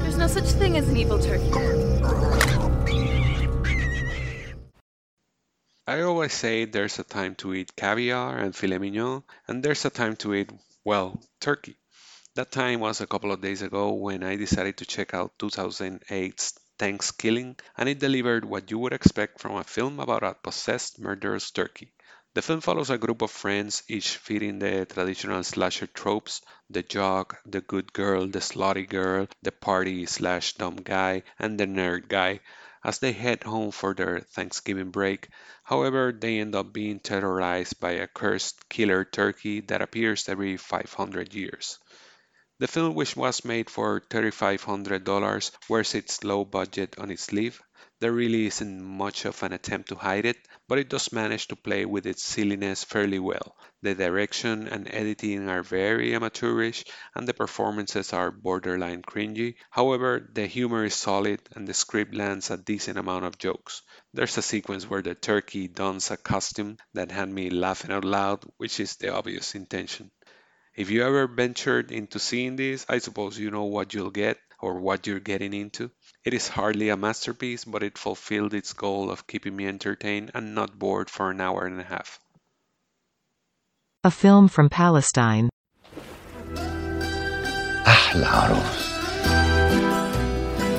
There's 0.02 0.18
no 0.18 0.28
such 0.28 0.46
thing 0.52 0.76
as 0.76 0.88
an 0.88 0.96
evil 0.96 1.18
turkey. 1.18 2.57
I 5.88 6.02
always 6.02 6.34
say 6.34 6.66
there's 6.66 6.98
a 6.98 7.02
time 7.02 7.34
to 7.36 7.54
eat 7.54 7.74
caviar 7.74 8.36
and 8.36 8.54
filet 8.54 8.76
mignon, 8.76 9.22
and 9.46 9.62
there's 9.62 9.86
a 9.86 9.90
time 9.90 10.16
to 10.16 10.34
eat, 10.34 10.50
well, 10.84 11.18
turkey. 11.40 11.78
That 12.34 12.52
time 12.52 12.80
was 12.80 13.00
a 13.00 13.06
couple 13.06 13.32
of 13.32 13.40
days 13.40 13.62
ago 13.62 13.94
when 13.94 14.22
I 14.22 14.36
decided 14.36 14.76
to 14.76 14.84
check 14.84 15.14
out 15.14 15.38
2008's 15.38 16.58
Thanksgiving, 16.78 17.56
and 17.74 17.88
it 17.88 18.00
delivered 18.00 18.44
what 18.44 18.70
you 18.70 18.78
would 18.80 18.92
expect 18.92 19.40
from 19.40 19.56
a 19.56 19.64
film 19.64 19.98
about 19.98 20.24
a 20.24 20.34
possessed 20.34 20.98
murderous 20.98 21.50
turkey. 21.52 21.94
The 22.34 22.42
film 22.42 22.60
follows 22.60 22.90
a 22.90 22.98
group 22.98 23.22
of 23.22 23.30
friends, 23.30 23.82
each 23.88 24.18
fitting 24.18 24.58
the 24.58 24.84
traditional 24.84 25.42
slasher 25.42 25.86
tropes 25.86 26.42
the 26.68 26.82
jock, 26.82 27.40
the 27.46 27.62
good 27.62 27.94
girl, 27.94 28.26
the 28.26 28.40
slutty 28.40 28.86
girl, 28.86 29.26
the 29.40 29.52
party 29.52 30.04
slash 30.04 30.52
dumb 30.52 30.76
guy, 30.76 31.22
and 31.38 31.58
the 31.58 31.66
nerd 31.66 32.08
guy, 32.08 32.40
as 32.84 32.98
they 32.98 33.12
head 33.12 33.42
home 33.42 33.70
for 33.70 33.94
their 33.94 34.20
Thanksgiving 34.20 34.90
break. 34.90 35.28
However, 35.64 36.12
they 36.12 36.38
end 36.40 36.54
up 36.54 36.72
being 36.72 37.00
terrorized 37.00 37.80
by 37.80 37.92
a 37.92 38.06
cursed 38.06 38.68
killer 38.68 39.04
turkey 39.04 39.60
that 39.62 39.82
appears 39.82 40.28
every 40.28 40.56
500 40.56 41.34
years. 41.34 41.78
The 42.60 42.68
film, 42.68 42.94
which 42.94 43.16
was 43.16 43.44
made 43.44 43.70
for 43.70 44.00
$3,500, 44.00 45.50
wears 45.68 45.94
its 45.94 46.24
low 46.24 46.44
budget 46.44 46.98
on 46.98 47.10
its 47.10 47.22
sleeve. 47.22 47.62
There 48.00 48.12
really 48.12 48.46
isn't 48.46 48.82
much 48.82 49.24
of 49.24 49.42
an 49.42 49.52
attempt 49.52 49.88
to 49.88 49.96
hide 49.96 50.24
it, 50.24 50.38
but 50.68 50.78
it 50.78 50.88
does 50.88 51.12
manage 51.12 51.48
to 51.48 51.56
play 51.56 51.84
with 51.84 52.06
its 52.06 52.22
silliness 52.22 52.84
fairly 52.84 53.18
well. 53.18 53.56
The 53.82 53.94
direction 53.94 54.68
and 54.68 54.86
editing 54.92 55.48
are 55.48 55.62
very 55.62 56.14
amateurish, 56.14 56.84
and 57.14 57.26
the 57.26 57.34
performances 57.34 58.12
are 58.12 58.30
borderline 58.30 59.02
cringy. 59.02 59.54
However, 59.70 60.28
the 60.32 60.46
humor 60.46 60.84
is 60.84 60.94
solid, 60.94 61.40
and 61.52 61.66
the 61.66 61.74
script 61.74 62.14
lands 62.14 62.50
a 62.50 62.56
decent 62.56 62.98
amount 62.98 63.24
of 63.24 63.38
jokes. 63.38 63.82
There's 64.14 64.38
a 64.38 64.42
sequence 64.42 64.88
where 64.88 65.02
the 65.02 65.14
turkey 65.14 65.68
dons 65.68 66.10
a 66.10 66.16
costume 66.16 66.78
that 66.94 67.10
had 67.10 67.28
me 67.28 67.50
laughing 67.50 67.90
out 67.92 68.04
loud, 68.04 68.44
which 68.56 68.80
is 68.80 68.96
the 68.96 69.14
obvious 69.14 69.54
intention. 69.54 70.10
If 70.77 70.89
you 70.89 71.03
ever 71.03 71.27
ventured 71.27 71.91
into 71.91 72.17
seeing 72.19 72.55
this, 72.55 72.85
I 72.89 72.97
suppose 72.97 73.37
you 73.37 73.51
know 73.51 73.65
what 73.65 73.93
you'll 73.93 74.09
get 74.09 74.37
or 74.59 74.79
what 74.79 75.05
you're 75.05 75.19
getting 75.19 75.53
into. 75.53 75.91
It 76.25 76.33
is 76.33 76.47
hardly 76.47 76.89
a 76.89 76.97
masterpiece, 76.97 77.63
but 77.65 77.83
it 77.83 77.97
fulfilled 77.97 78.53
its 78.53 78.73
goal 78.73 79.11
of 79.11 79.27
keeping 79.27 79.55
me 79.55 79.67
entertained 79.67 80.31
and 80.33 80.55
not 80.55 80.79
bored 80.79 81.09
for 81.09 81.29
an 81.29 81.41
hour 81.41 81.65
and 81.65 81.79
a 81.79 81.83
half. 81.83 82.19
A 84.03 84.11
film 84.11 84.47
from 84.47 84.69
Palestine. 84.69 85.49
أحلى 87.87 88.25
عروس 88.25 88.93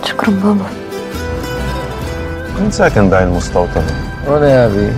شكرا 0.09 0.31
بابا 0.31 0.71
وين 2.59 2.71
ساكن 2.71 3.11
باقي 3.11 3.25
المستوطنة؟ 3.25 4.15
ولا 4.29 4.49
يا 4.49 4.67
أبي 4.67 4.93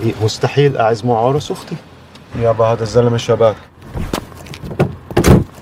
إيه 0.00 0.14
مستحيل 0.24 0.76
أعزمه 0.76 1.16
عرس 1.16 1.50
أختي 1.50 1.76
يابا 2.35 2.65
هذا 2.65 2.83
الزلمة 2.83 3.17
شباك 3.17 3.55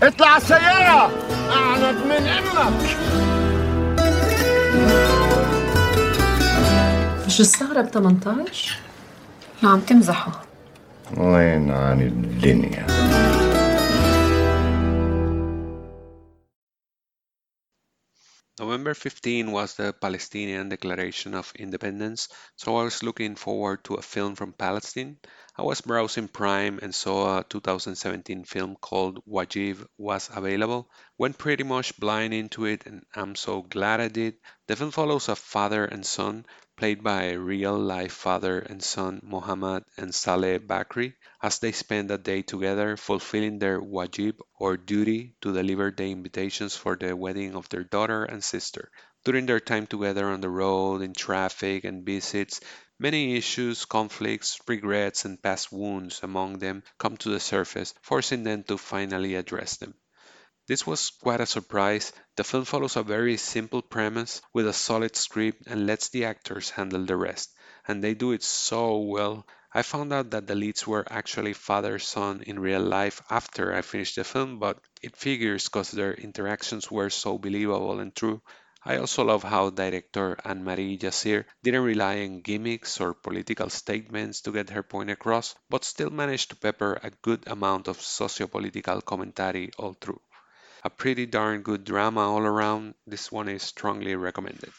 اطلع 0.04 0.28
على 0.28 0.38
السيارة 0.38 1.12
أعنت 1.50 1.98
من 2.06 2.28
أمك 2.28 2.98
مش 7.28 7.40
السهرة 7.40 7.82
ب 7.82 7.88
18 7.88 8.76
لا 9.64 9.70
عم 9.70 9.80
تمزحوا 9.80 10.34
وين 11.18 11.72
عن 11.72 12.02
الدنيا 12.02 12.88
November 18.60 18.96
15 18.96 19.52
was 19.52 19.76
the 19.76 19.94
Palestinian 19.94 20.70
Declaration 20.70 21.36
of 21.36 21.54
Independence, 21.60 22.28
so 22.56 22.78
I 22.78 22.84
was 22.86 23.04
looking 23.04 23.36
forward 23.36 23.84
to 23.84 23.96
a 23.96 24.02
film 24.02 24.34
from 24.36 24.54
Palestine. 24.54 25.18
I 25.60 25.64
was 25.64 25.82
browsing 25.82 26.28
Prime 26.28 26.78
and 26.84 26.94
saw 26.94 27.40
a 27.40 27.44
2017 27.44 28.44
film 28.44 28.76
called 28.80 29.26
Wajib 29.26 29.88
was 29.98 30.30
available. 30.32 30.88
Went 31.18 31.40
pretty 31.40 31.64
much 31.64 32.00
blind 32.00 32.36
into 32.36 32.66
it, 32.66 32.86
and 32.86 33.04
I'm 33.16 33.34
so 33.34 33.64
glad 33.64 34.00
I 34.00 34.08
did. 34.08 34.36
The 34.68 34.76
film 34.76 34.92
follows 34.92 35.30
a 35.30 35.36
father 35.36 35.84
and 35.84 36.06
son, 36.06 36.46
played 36.76 37.04
by 37.04 37.32
real 37.32 37.76
life 37.76 38.14
father 38.14 38.60
and 38.60 38.84
son 38.84 39.20
Mohammad 39.24 39.84
and 39.98 40.14
Saleh 40.14 40.62
Bakri, 40.68 41.16
as 41.42 41.58
they 41.58 41.72
spend 41.72 42.12
a 42.12 42.20
day 42.20 42.44
together 42.44 42.96
fulfilling 42.96 43.58
their 43.58 43.82
wajib 43.82 44.36
or 44.60 44.78
duty 44.78 45.34
to 45.42 45.54
deliver 45.54 45.90
the 45.90 46.12
invitations 46.12 46.76
for 46.76 46.96
the 46.96 47.16
wedding 47.16 47.56
of 47.56 47.68
their 47.70 47.84
daughter 47.84 48.24
and 48.26 48.44
sister. 48.44 48.92
During 49.26 49.48
their 49.48 49.60
time 49.60 49.88
together 49.88 50.30
on 50.30 50.40
the 50.42 50.50
road, 50.50 51.02
in 51.02 51.14
traffic, 51.14 51.84
and 51.84 52.06
visits, 52.06 52.62
many 53.00 53.36
issues, 53.36 53.86
conflicts, 53.86 54.60
regrets, 54.68 55.26
and 55.26 55.42
past 55.42 55.72
wounds 55.72 56.20
among 56.24 56.60
them 56.60 56.84
come 56.98 57.18
to 57.18 57.30
the 57.30 57.40
surface, 57.40 57.94
forcing 58.02 58.44
them 58.44 58.64
to 58.64 58.78
finally 58.78 59.36
address 59.36 59.78
them. 59.78 59.94
This 60.68 60.88
was 60.88 61.10
quite 61.10 61.42
a 61.42 61.46
surprise. 61.46 62.14
The 62.36 62.44
film 62.44 62.64
follows 62.66 62.96
a 62.96 63.04
very 63.04 63.38
simple 63.38 63.82
premise 63.82 64.42
with 64.54 64.68
a 64.68 64.74
solid 64.74 65.16
script 65.16 65.68
and 65.68 65.88
lets 65.88 66.10
the 66.10 66.26
actors 66.26 66.70
handle 66.70 67.06
the 67.06 67.18
rest, 67.18 67.52
and 67.88 68.04
they 68.04 68.14
do 68.14 68.34
it 68.34 68.44
so 68.44 69.00
well. 69.00 69.46
I 69.74 69.82
found 69.82 70.14
out 70.14 70.30
that 70.30 70.48
the 70.48 70.56
leads 70.56 70.88
were 70.88 71.06
actually 71.12 71.54
father 71.54 72.00
son 72.00 72.44
in 72.44 72.60
real 72.60 72.82
life 72.84 73.22
after 73.30 73.74
I 73.74 73.82
finished 73.82 74.16
the 74.16 74.24
film, 74.24 74.60
but 74.60 74.80
it 75.02 75.18
figures 75.18 75.66
because 75.66 75.92
their 75.92 76.14
interactions 76.14 76.90
were 76.92 77.10
so 77.10 77.38
believable 77.38 78.00
and 78.00 78.16
true. 78.16 78.42
I 78.90 79.00
also 79.00 79.26
love 79.26 79.44
how 79.44 79.70
director 79.70 80.38
Annemarie 80.46 80.98
Jacir 80.98 81.44
didn't 81.62 81.84
rely 81.84 82.22
on 82.22 82.40
gimmicks 82.40 83.02
or 83.02 83.14
political 83.14 83.70
statements 83.70 84.40
to 84.44 84.54
get 84.54 84.70
her 84.70 84.82
point 84.82 85.10
across, 85.10 85.56
but 85.70 85.84
still 85.84 86.10
managed 86.10 86.52
to 86.52 86.56
pepper 86.56 86.98
a 87.04 87.12
good 87.22 87.44
amount 87.48 87.90
of 87.90 88.00
socio-political 88.00 89.02
commentary 89.02 89.72
all 89.78 89.92
through. 90.00 90.22
A 90.86 90.90
pretty 90.90 91.26
darn 91.26 91.64
good 91.64 91.84
drama 91.84 92.22
all 92.22 92.44
around. 92.44 92.94
This 93.06 93.30
one 93.30 93.50
is 93.50 93.64
strongly 93.64 94.16
recommended. 94.16 94.72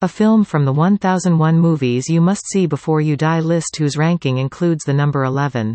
A 0.00 0.08
film 0.08 0.44
from 0.44 0.64
the 0.64 0.72
1001 0.72 1.58
movies 1.58 2.08
you 2.08 2.22
must 2.22 2.46
see 2.46 2.64
before 2.64 3.02
you 3.02 3.14
die 3.14 3.40
list 3.40 3.76
whose 3.76 3.98
ranking 3.98 4.38
includes 4.38 4.84
the 4.84 4.94
number 4.94 5.22
11. 5.22 5.74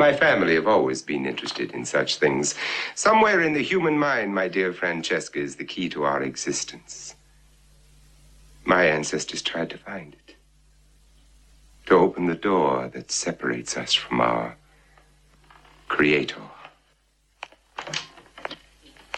My 0.00 0.14
family 0.14 0.54
have 0.54 0.66
always 0.66 1.02
been 1.02 1.26
interested 1.26 1.72
in 1.72 1.84
such 1.84 2.16
things. 2.16 2.54
Somewhere 2.94 3.42
in 3.42 3.52
the 3.52 3.62
human 3.62 3.98
mind, 3.98 4.34
my 4.34 4.48
dear 4.48 4.72
Francesca, 4.72 5.38
is 5.38 5.56
the 5.56 5.64
key 5.66 5.90
to 5.90 6.04
our 6.04 6.22
existence. 6.22 7.16
My 8.64 8.86
ancestors 8.86 9.42
tried 9.42 9.68
to 9.68 9.76
find 9.76 10.14
it. 10.14 10.36
To 11.84 11.96
open 11.96 12.28
the 12.28 12.34
door 12.34 12.88
that 12.94 13.10
separates 13.10 13.76
us 13.76 13.92
from 13.92 14.22
our 14.22 14.56
Creator. 15.88 16.40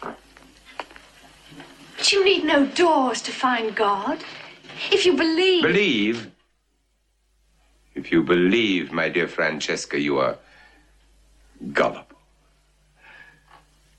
But 0.00 0.16
you 2.10 2.24
need 2.24 2.44
no 2.44 2.66
doors 2.66 3.22
to 3.22 3.30
find 3.30 3.72
God. 3.76 4.24
If 4.90 5.06
you 5.06 5.12
believe. 5.12 5.62
Believe? 5.62 6.32
If 7.94 8.10
you 8.10 8.24
believe, 8.24 8.90
my 8.90 9.08
dear 9.08 9.28
Francesca, 9.28 10.00
you 10.00 10.18
are 10.18 10.38
gullible. 11.72 12.06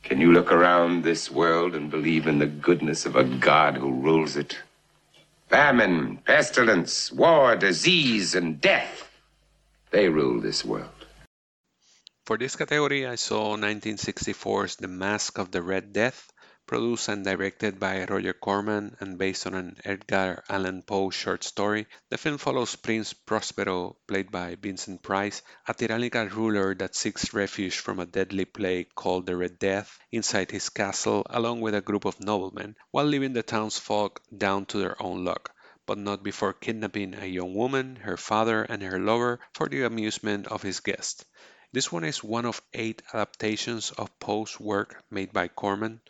Can 0.03 0.19
you 0.19 0.33
look 0.33 0.51
around 0.51 1.03
this 1.03 1.31
world 1.31 1.75
and 1.75 1.89
believe 1.89 2.27
in 2.27 2.39
the 2.39 2.45
goodness 2.45 3.05
of 3.05 3.15
a 3.15 3.23
God 3.23 3.77
who 3.77 3.91
rules 3.91 4.35
it? 4.35 4.57
Famine, 5.47 6.17
pestilence, 6.25 7.11
war, 7.11 7.55
disease, 7.55 8.35
and 8.35 8.59
death. 8.59 9.09
They 9.91 10.09
rule 10.09 10.41
this 10.41 10.65
world. 10.65 10.89
For 12.25 12.37
this 12.37 12.55
category, 12.55 13.05
I 13.05 13.15
saw 13.15 13.55
1964's 13.55 14.77
The 14.77 14.87
Mask 14.87 15.37
of 15.37 15.51
the 15.51 15.61
Red 15.61 15.93
Death, 15.93 16.32
produced 16.73 17.07
and 17.07 17.23
directed 17.23 17.79
by 17.79 18.03
Roger 18.05 18.33
Corman 18.33 18.97
and 18.99 19.19
based 19.19 19.45
on 19.45 19.53
an 19.53 19.77
Edgar 19.85 20.43
Allan 20.49 20.81
Poe 20.81 21.11
short 21.11 21.43
story. 21.43 21.85
The 22.09 22.17
film 22.17 22.39
follows 22.39 22.75
Prince 22.75 23.13
Prospero, 23.13 23.95
played 24.07 24.31
by 24.31 24.55
Vincent 24.55 25.03
Price, 25.03 25.43
a 25.67 25.75
tyrannical 25.75 26.25
ruler 26.29 26.73
that 26.73 26.95
seeks 26.95 27.31
refuge 27.31 27.77
from 27.77 27.99
a 27.99 28.07
deadly 28.07 28.45
plague 28.45 28.87
called 28.95 29.27
the 29.27 29.37
Red 29.37 29.59
Death 29.59 29.99
inside 30.11 30.49
his 30.49 30.69
castle, 30.69 31.21
along 31.29 31.61
with 31.61 31.75
a 31.75 31.81
group 31.81 32.05
of 32.05 32.19
noblemen, 32.19 32.75
while 32.89 33.05
leaving 33.05 33.33
the 33.33 33.43
townsfolk 33.43 34.23
down 34.35 34.65
to 34.65 34.79
their 34.79 34.99
own 34.99 35.23
luck 35.23 35.53
but 35.85 35.99
not 35.99 36.23
before 36.23 36.53
kidnapping 36.53 37.13
a 37.13 37.27
young 37.27 37.53
woman, 37.53 37.97
her 37.97 38.17
father, 38.17 38.63
and 38.63 38.81
her 38.81 38.99
lover 38.99 39.39
for 39.53 39.69
the 39.69 39.83
amusement 39.83 40.47
of 40.47 40.63
his 40.63 40.79
guests. 40.79 41.23
This 41.71 41.91
one 41.91 42.03
is 42.03 42.23
one 42.23 42.45
of 42.45 42.63
eight 42.73 43.03
adaptations 43.13 43.91
of 43.91 44.19
Poe's 44.19 44.59
work 44.59 45.03
made 45.11 45.31
by 45.33 45.49
Corman. 45.49 46.01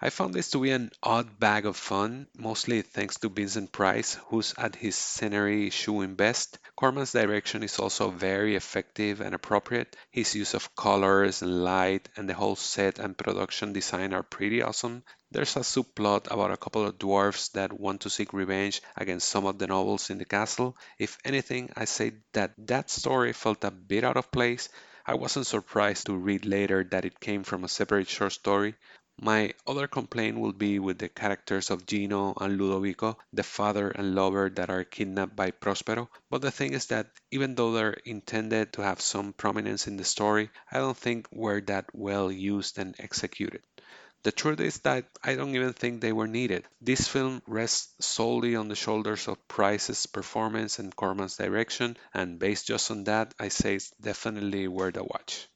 I 0.00 0.10
found 0.10 0.32
this 0.32 0.50
to 0.50 0.60
be 0.60 0.70
an 0.70 0.92
odd 1.02 1.40
bag 1.40 1.66
of 1.66 1.76
fun, 1.76 2.28
mostly 2.36 2.82
thanks 2.82 3.18
to 3.18 3.28
Vincent 3.28 3.72
Price, 3.72 4.14
who's 4.28 4.54
at 4.56 4.76
his 4.76 4.94
scenery 4.94 5.70
showing 5.70 6.14
best. 6.14 6.58
Corman's 6.76 7.10
direction 7.10 7.64
is 7.64 7.80
also 7.80 8.10
very 8.10 8.54
effective 8.54 9.20
and 9.20 9.34
appropriate. 9.34 9.96
His 10.12 10.36
use 10.36 10.54
of 10.54 10.76
colors 10.76 11.42
and 11.42 11.64
light 11.64 12.08
and 12.16 12.28
the 12.28 12.34
whole 12.34 12.54
set 12.54 13.00
and 13.00 13.18
production 13.18 13.72
design 13.72 14.14
are 14.14 14.22
pretty 14.22 14.62
awesome. 14.62 15.02
There's 15.32 15.56
a 15.56 15.60
subplot 15.60 16.30
about 16.30 16.52
a 16.52 16.56
couple 16.56 16.86
of 16.86 16.98
dwarfs 16.98 17.48
that 17.50 17.72
want 17.72 18.02
to 18.02 18.10
seek 18.10 18.32
revenge 18.32 18.80
against 18.96 19.28
some 19.28 19.46
of 19.46 19.58
the 19.58 19.66
nobles 19.66 20.10
in 20.10 20.18
the 20.18 20.24
castle. 20.24 20.76
If 21.00 21.18
anything, 21.24 21.70
I 21.76 21.86
say 21.86 22.12
that 22.34 22.52
that 22.68 22.88
story 22.88 23.32
felt 23.32 23.64
a 23.64 23.72
bit 23.72 24.04
out 24.04 24.16
of 24.16 24.30
place. 24.30 24.68
I 25.04 25.14
wasn't 25.14 25.46
surprised 25.46 26.06
to 26.06 26.14
read 26.14 26.44
later 26.44 26.84
that 26.90 27.06
it 27.06 27.18
came 27.18 27.42
from 27.42 27.64
a 27.64 27.68
separate 27.68 28.08
short 28.08 28.32
story. 28.32 28.74
My 29.20 29.52
other 29.66 29.88
complaint 29.88 30.38
will 30.38 30.52
be 30.52 30.78
with 30.78 30.98
the 30.98 31.08
characters 31.08 31.70
of 31.70 31.86
Gino 31.86 32.34
and 32.40 32.56
Ludovico, 32.56 33.18
the 33.32 33.42
father 33.42 33.90
and 33.90 34.14
lover 34.14 34.48
that 34.50 34.70
are 34.70 34.84
kidnapped 34.84 35.34
by 35.34 35.50
Prospero. 35.50 36.08
But 36.30 36.40
the 36.40 36.52
thing 36.52 36.72
is 36.72 36.86
that 36.86 37.10
even 37.32 37.56
though 37.56 37.72
they're 37.72 37.98
intended 38.04 38.72
to 38.74 38.82
have 38.82 39.00
some 39.00 39.32
prominence 39.32 39.88
in 39.88 39.96
the 39.96 40.04
story, 40.04 40.50
I 40.70 40.78
don't 40.78 40.96
think 40.96 41.26
were 41.32 41.60
that 41.62 41.86
well 41.92 42.30
used 42.30 42.78
and 42.78 42.94
executed. 43.00 43.62
The 44.22 44.32
truth 44.32 44.60
is 44.60 44.78
that 44.80 45.06
I 45.22 45.34
don't 45.34 45.54
even 45.54 45.72
think 45.72 46.00
they 46.00 46.12
were 46.12 46.28
needed. 46.28 46.66
This 46.80 47.08
film 47.08 47.42
rests 47.46 48.06
solely 48.06 48.56
on 48.56 48.68
the 48.68 48.76
shoulders 48.76 49.26
of 49.26 49.48
Price's 49.48 50.06
performance 50.06 50.78
and 50.78 50.94
Corman's 50.94 51.36
direction, 51.36 51.96
and 52.14 52.38
based 52.38 52.68
just 52.68 52.90
on 52.90 53.04
that, 53.04 53.34
I 53.40 53.48
say 53.48 53.74
it's 53.74 53.90
definitely 54.00 54.68
worth 54.68 54.96
a 54.96 55.02
watch. 55.02 55.48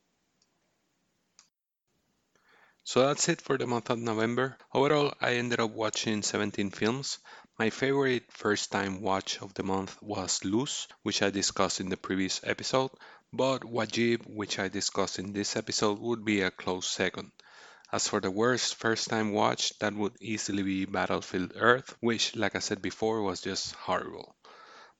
So 2.85 3.05
that's 3.05 3.29
it 3.29 3.40
for 3.40 3.59
the 3.59 3.66
month 3.66 3.90
of 3.90 3.99
November. 3.99 4.57
Overall, 4.73 5.12
I 5.21 5.35
ended 5.35 5.59
up 5.59 5.73
watching 5.73 6.23
17 6.23 6.71
films. 6.71 7.18
My 7.59 7.71
favorite 7.71 8.31
first 8.31 8.71
time 8.71 9.01
watch 9.01 9.42
of 9.42 9.53
the 9.55 9.64
month 9.64 10.01
was 10.01 10.45
Luz, 10.45 10.87
which 11.03 11.23
I 11.23 11.31
discussed 11.31 11.81
in 11.81 11.88
the 11.88 11.97
previous 11.97 12.40
episode, 12.45 12.92
but 13.33 13.62
Wajib, 13.62 14.29
which 14.29 14.61
I 14.61 14.68
discussed 14.68 15.18
in 15.18 15.33
this 15.33 15.57
episode, 15.57 15.99
would 15.99 16.25
be 16.25 16.42
a 16.42 16.53
close 16.53 16.87
second. 16.87 17.33
As 17.92 18.09
for 18.09 18.21
the 18.21 18.31
worst 18.31 18.77
first 18.77 19.09
time 19.09 19.33
watch, 19.33 19.73
that 19.79 19.95
would 19.95 20.16
easily 20.21 20.62
be 20.62 20.85
Battlefield 20.85 21.55
Earth, 21.57 21.97
which, 22.01 22.37
like 22.37 22.57
I 22.57 22.61
said 22.61 22.83
before, 22.83 23.23
was 23.23 23.40
just 23.40 23.75
horrible. 23.75 24.37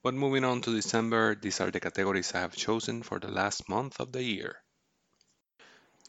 But 0.03 0.15
moving 0.15 0.45
on 0.45 0.63
to 0.63 0.75
December, 0.75 1.35
these 1.35 1.61
are 1.61 1.71
the 1.71 1.81
categories 1.81 2.35
I 2.35 2.41
have 2.41 2.57
chosen 2.57 3.03
for 3.03 3.21
the 3.21 3.29
last 3.33 3.69
month 3.69 4.01
of 4.01 4.13
the 4.13 4.23
year. 4.23 4.62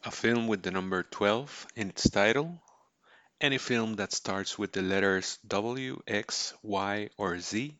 A 0.05 0.11
film 0.11 0.47
with 0.47 0.63
the 0.63 0.71
number 0.71 1.03
12 1.03 1.67
in 1.75 1.89
its 1.89 2.09
title. 2.09 2.61
Any 3.39 3.57
film 3.57 3.95
that 3.95 4.11
starts 4.11 4.57
with 4.57 4.73
the 4.73 4.81
letters 4.81 5.37
W, 5.47 6.01
X, 6.05 6.53
Y, 6.61 7.09
or 7.17 7.39
Z. 7.39 7.77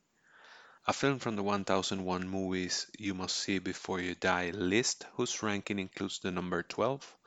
A 0.87 0.93
film 0.93 1.19
from 1.19 1.35
the 1.35 1.43
1001 1.43 2.27
movies 2.27 2.87
you 2.97 3.13
must 3.13 3.35
see 3.35 3.59
before 3.59 3.99
you 3.99 4.15
die 4.15 4.51
list, 4.51 5.05
whose 5.15 5.43
ranking 5.43 5.79
includes 5.79 6.19
the 6.19 6.31
number 6.31 6.63
12 6.63 7.17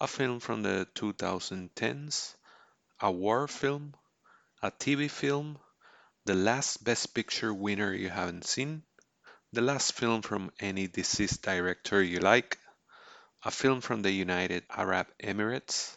a 0.00 0.06
film 0.06 0.40
from 0.40 0.62
the 0.62 0.88
2010s, 0.94 2.34
a 3.00 3.10
war 3.10 3.46
film, 3.46 3.94
a 4.62 4.70
TV 4.70 5.10
film, 5.10 5.58
the 6.24 6.34
last 6.34 6.82
Best 6.84 7.14
Picture 7.14 7.52
winner 7.52 7.92
you 7.92 8.08
haven't 8.08 8.46
seen, 8.46 8.82
the 9.52 9.60
last 9.60 9.92
film 9.92 10.22
from 10.22 10.52
any 10.60 10.86
deceased 10.86 11.42
director 11.42 12.00
you 12.00 12.20
like, 12.20 12.58
a 13.42 13.50
film 13.50 13.80
from 13.80 14.02
the 14.02 14.10
United 14.10 14.64
Arab 14.68 15.06
Emirates, 15.18 15.96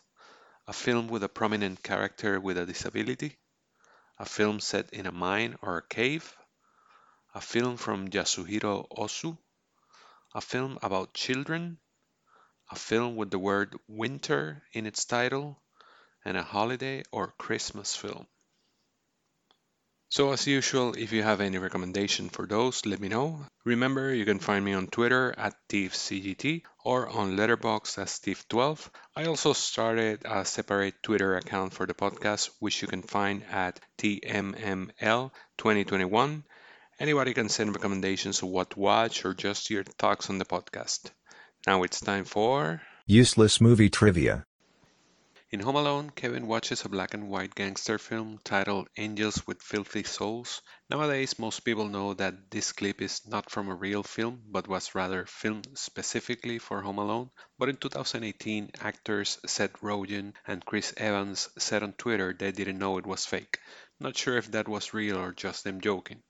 a 0.66 0.74
film 0.74 1.10
with 1.10 1.24
a 1.24 1.30
prominent 1.30 1.84
character 1.84 2.40
with 2.40 2.58
a 2.58 2.66
disability, 2.66 3.38
a 4.18 4.26
film 4.26 4.62
set 4.62 4.94
in 4.94 5.06
a 5.06 5.12
mine 5.12 5.58
or 5.62 5.78
a 5.78 5.88
cave, 5.88 6.38
a 7.36 7.42
film 7.42 7.76
from 7.76 8.08
Yasuhiro 8.08 8.88
Ozu, 8.98 9.38
a 10.34 10.40
film 10.40 10.80
about 10.82 11.14
children, 11.14 11.80
a 12.72 12.76
film 12.76 13.18
with 13.18 13.30
the 13.30 13.40
word 13.40 13.76
winter 13.88 14.64
in 14.72 14.86
its 14.86 15.04
title, 15.04 15.62
and 16.24 16.38
a 16.38 16.44
holiday 16.44 17.04
or 17.12 17.34
Christmas 17.38 17.94
film. 17.94 18.26
So, 20.14 20.30
as 20.32 20.46
usual, 20.46 20.94
if 20.94 21.12
you 21.12 21.24
have 21.24 21.42
any 21.42 21.58
recommendation 21.58 22.30
for 22.30 22.46
those, 22.46 22.86
let 22.86 23.00
me 23.00 23.08
know. 23.08 23.48
Remember, 23.66 24.14
you 24.14 24.26
can 24.26 24.38
find 24.38 24.64
me 24.64 24.74
on 24.74 24.86
Twitter 24.86 25.34
at 25.36 25.56
TiefCGT 25.70 26.62
or 26.86 27.10
on 27.10 27.36
Letterboxd 27.36 27.98
as 27.98 28.20
Tief12. 28.20 28.92
I 29.16 29.26
also 29.26 29.54
started 29.54 30.22
a 30.24 30.46
separate 30.46 31.02
Twitter 31.02 31.36
account 31.36 31.74
for 31.74 31.88
the 31.88 31.96
podcast, 31.96 32.52
which 32.60 32.84
you 32.84 32.88
can 32.88 33.02
find 33.02 33.44
at 33.50 33.80
TMML2021. 33.98 36.44
Anybody 37.00 37.34
can 37.34 37.50
send 37.50 37.74
recommendations 37.74 38.44
of 38.44 38.50
what 38.50 38.70
to 38.70 38.80
watch 38.80 39.26
or 39.26 39.34
just 39.34 39.72
your 39.72 39.84
thoughts 39.84 40.30
on 40.30 40.38
the 40.38 40.46
podcast. 40.46 41.10
Now 41.66 41.82
it's 41.82 42.00
time 42.00 42.26
for 42.26 42.84
Useless 43.08 43.60
Movie 43.60 43.90
Trivia. 43.90 44.46
In 45.54 45.60
Home 45.60 45.76
Alone, 45.76 46.10
Kevin 46.10 46.48
watches 46.48 46.84
a 46.84 46.90
black 46.90 47.14
and 47.14 47.30
white 47.30 47.54
gangster 47.54 48.00
film 48.00 48.40
titled 48.44 48.88
Angels 48.98 49.46
with 49.46 49.62
Filthy 49.62 50.02
Souls. 50.02 50.64
Nowadays, 50.90 51.38
most 51.38 51.60
people 51.60 51.88
know 51.90 52.16
that 52.16 52.50
this 52.50 52.72
clip 52.72 53.04
is 53.04 53.22
not 53.28 53.52
from 53.52 53.70
a 53.70 53.76
real 53.76 54.02
film, 54.02 54.42
but 54.48 54.68
was 54.68 54.96
rather 54.96 55.28
filmed 55.28 55.68
specifically 55.76 56.58
for 56.58 56.82
Home 56.82 56.98
Alone. 56.98 57.30
But 57.60 57.70
in 57.70 57.78
2018, 57.78 58.72
actors 58.82 59.38
Seth 59.46 59.74
Rogen 59.74 60.34
and 60.48 60.66
Chris 60.66 60.92
Evans 60.98 61.48
said 61.60 61.84
on 61.84 61.94
Twitter 61.94 62.34
they 62.34 62.52
didn't 62.52 62.80
know 62.80 62.98
it 62.98 63.06
was 63.06 63.28
fake. 63.28 63.60
Not 64.00 64.18
sure 64.18 64.38
if 64.38 64.50
that 64.54 64.68
was 64.68 64.96
real 64.96 65.20
or 65.20 65.34
just 65.34 65.64
them 65.64 65.82
joking. 65.82 66.24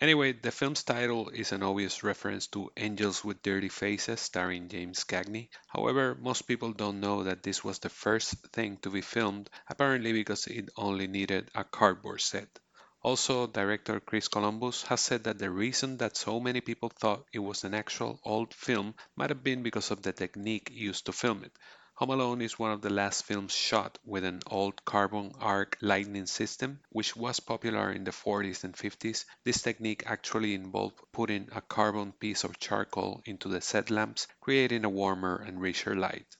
Anyway, 0.00 0.32
the 0.32 0.50
film's 0.50 0.82
title 0.82 1.28
is 1.28 1.52
an 1.52 1.62
obvious 1.62 2.02
reference 2.02 2.48
to 2.48 2.68
Angels 2.76 3.22
with 3.24 3.42
Dirty 3.42 3.68
Faces 3.68 4.20
starring 4.20 4.68
James 4.68 5.04
Cagney. 5.04 5.50
However, 5.68 6.16
most 6.16 6.42
people 6.48 6.72
don't 6.72 6.98
know 6.98 7.22
that 7.22 7.44
this 7.44 7.62
was 7.62 7.78
the 7.78 7.88
first 7.88 8.34
thing 8.52 8.78
to 8.78 8.90
be 8.90 9.02
filmed, 9.02 9.48
apparently 9.68 10.12
because 10.12 10.48
it 10.48 10.68
only 10.76 11.06
needed 11.06 11.48
a 11.54 11.62
cardboard 11.62 12.20
set. 12.20 12.58
Also, 13.02 13.46
director 13.46 14.00
Chris 14.00 14.26
Columbus 14.26 14.82
has 14.82 15.00
said 15.00 15.22
that 15.22 15.38
the 15.38 15.50
reason 15.50 15.96
that 15.98 16.16
so 16.16 16.40
many 16.40 16.60
people 16.60 16.88
thought 16.88 17.26
it 17.32 17.38
was 17.38 17.62
an 17.62 17.74
actual 17.74 18.20
old 18.24 18.52
film 18.54 18.96
might 19.14 19.30
have 19.30 19.44
been 19.44 19.62
because 19.62 19.92
of 19.92 20.02
the 20.02 20.12
technique 20.12 20.70
used 20.72 21.06
to 21.06 21.12
film 21.12 21.44
it. 21.44 21.52
Home 21.98 22.10
Alone 22.10 22.42
is 22.42 22.60
one 22.60 22.70
of 22.70 22.80
the 22.80 22.90
last 22.90 23.24
films 23.24 23.52
shot 23.52 23.98
with 24.04 24.22
an 24.22 24.40
old 24.46 24.84
carbon 24.84 25.32
arc 25.40 25.76
lighting 25.80 26.26
system, 26.26 26.78
which 26.90 27.16
was 27.16 27.40
popular 27.40 27.90
in 27.90 28.04
the 28.04 28.12
40s 28.12 28.62
and 28.62 28.72
50s. 28.72 29.24
This 29.42 29.62
technique 29.62 30.04
actually 30.06 30.54
involved 30.54 31.00
putting 31.10 31.48
a 31.50 31.60
carbon 31.60 32.12
piece 32.12 32.44
of 32.44 32.60
charcoal 32.60 33.20
into 33.24 33.48
the 33.48 33.60
set 33.60 33.90
lamps, 33.90 34.28
creating 34.40 34.84
a 34.84 34.88
warmer 34.88 35.42
and 35.44 35.60
richer 35.60 35.96
light. 35.96 36.36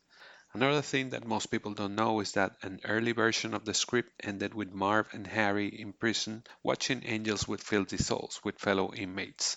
Another 0.54 0.80
thing 0.80 1.10
that 1.10 1.26
most 1.26 1.46
people 1.46 1.74
don't 1.74 1.96
know 1.96 2.20
is 2.20 2.30
that 2.34 2.54
an 2.62 2.78
early 2.84 3.10
version 3.10 3.52
of 3.52 3.64
the 3.64 3.74
script 3.74 4.12
ended 4.22 4.54
with 4.54 4.70
Marv 4.70 5.08
and 5.10 5.26
Harry 5.26 5.66
in 5.66 5.92
prison 5.92 6.44
watching 6.62 7.02
Angels 7.04 7.48
with 7.48 7.64
Filthy 7.64 7.98
Souls 7.98 8.40
with 8.44 8.60
fellow 8.60 8.94
inmates. 8.94 9.56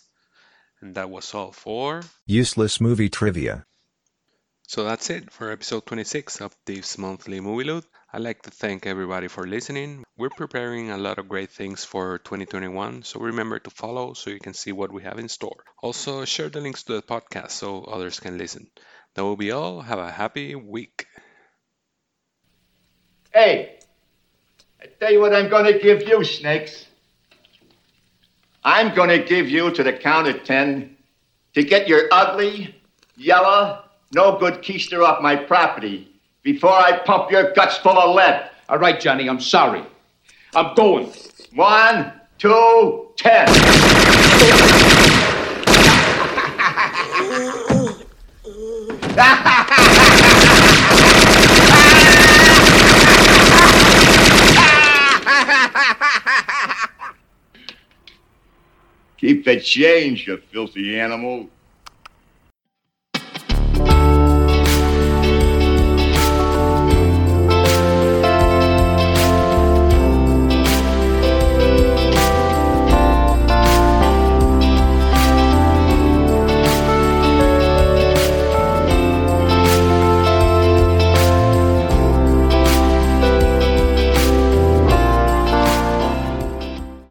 And 0.79 0.95
that 0.95 1.11
was 1.11 1.31
all 1.35 1.51
for 1.51 2.01
Useless 2.25 2.81
Movie 2.81 3.09
Trivia. 3.09 3.67
So 4.71 4.85
that's 4.85 5.09
it 5.09 5.29
for 5.33 5.51
episode 5.51 5.85
26 5.85 6.39
of 6.39 6.55
Tief's 6.65 6.97
Monthly 6.97 7.41
Movie 7.41 7.65
Loot. 7.65 7.83
I'd 8.13 8.21
like 8.21 8.41
to 8.43 8.51
thank 8.51 8.87
everybody 8.87 9.27
for 9.27 9.45
listening. 9.45 10.05
We're 10.17 10.29
preparing 10.29 10.91
a 10.91 10.97
lot 10.97 11.19
of 11.19 11.27
great 11.27 11.49
things 11.49 11.83
for 11.83 12.19
2021, 12.19 13.03
so 13.03 13.19
remember 13.19 13.59
to 13.59 13.69
follow 13.69 14.13
so 14.13 14.29
you 14.29 14.39
can 14.39 14.53
see 14.53 14.71
what 14.71 14.93
we 14.93 15.03
have 15.03 15.19
in 15.19 15.27
store. 15.27 15.65
Also, 15.83 16.23
share 16.23 16.47
the 16.47 16.61
links 16.61 16.83
to 16.83 16.93
the 16.93 17.01
podcast 17.01 17.51
so 17.51 17.83
others 17.83 18.21
can 18.21 18.37
listen. 18.37 18.67
That 19.15 19.25
will 19.25 19.35
be 19.35 19.51
all. 19.51 19.81
Have 19.81 19.99
a 19.99 20.09
happy 20.09 20.55
week. 20.55 21.05
Hey, 23.33 23.77
I 24.81 24.85
tell 25.01 25.11
you 25.11 25.19
what 25.19 25.35
I'm 25.35 25.49
going 25.49 25.65
to 25.65 25.79
give 25.79 26.07
you, 26.07 26.23
Snakes. 26.23 26.85
I'm 28.63 28.95
going 28.95 29.09
to 29.09 29.19
give 29.21 29.49
you 29.49 29.71
to 29.71 29.83
the 29.83 29.91
count 29.91 30.29
of 30.29 30.45
ten 30.45 30.95
to 31.55 31.61
get 31.61 31.89
your 31.89 32.07
ugly, 32.09 32.73
yellow, 33.17 33.83
no 34.13 34.37
good 34.37 34.55
keister 34.55 35.05
off 35.05 35.21
my 35.21 35.35
property 35.35 36.07
before 36.43 36.73
I 36.73 36.97
pump 36.99 37.31
your 37.31 37.51
guts 37.53 37.77
full 37.77 37.97
of 37.97 38.15
lead. 38.15 38.49
All 38.67 38.77
right, 38.77 38.99
Johnny, 38.99 39.29
I'm 39.29 39.39
sorry. 39.39 39.83
I'm 40.53 40.75
going. 40.75 41.11
One, 41.53 42.11
two, 42.37 43.11
ten. 43.17 43.47
Keep 59.17 59.45
the 59.45 59.59
change, 59.59 60.27
you 60.27 60.37
filthy 60.51 60.99
animal. 60.99 61.47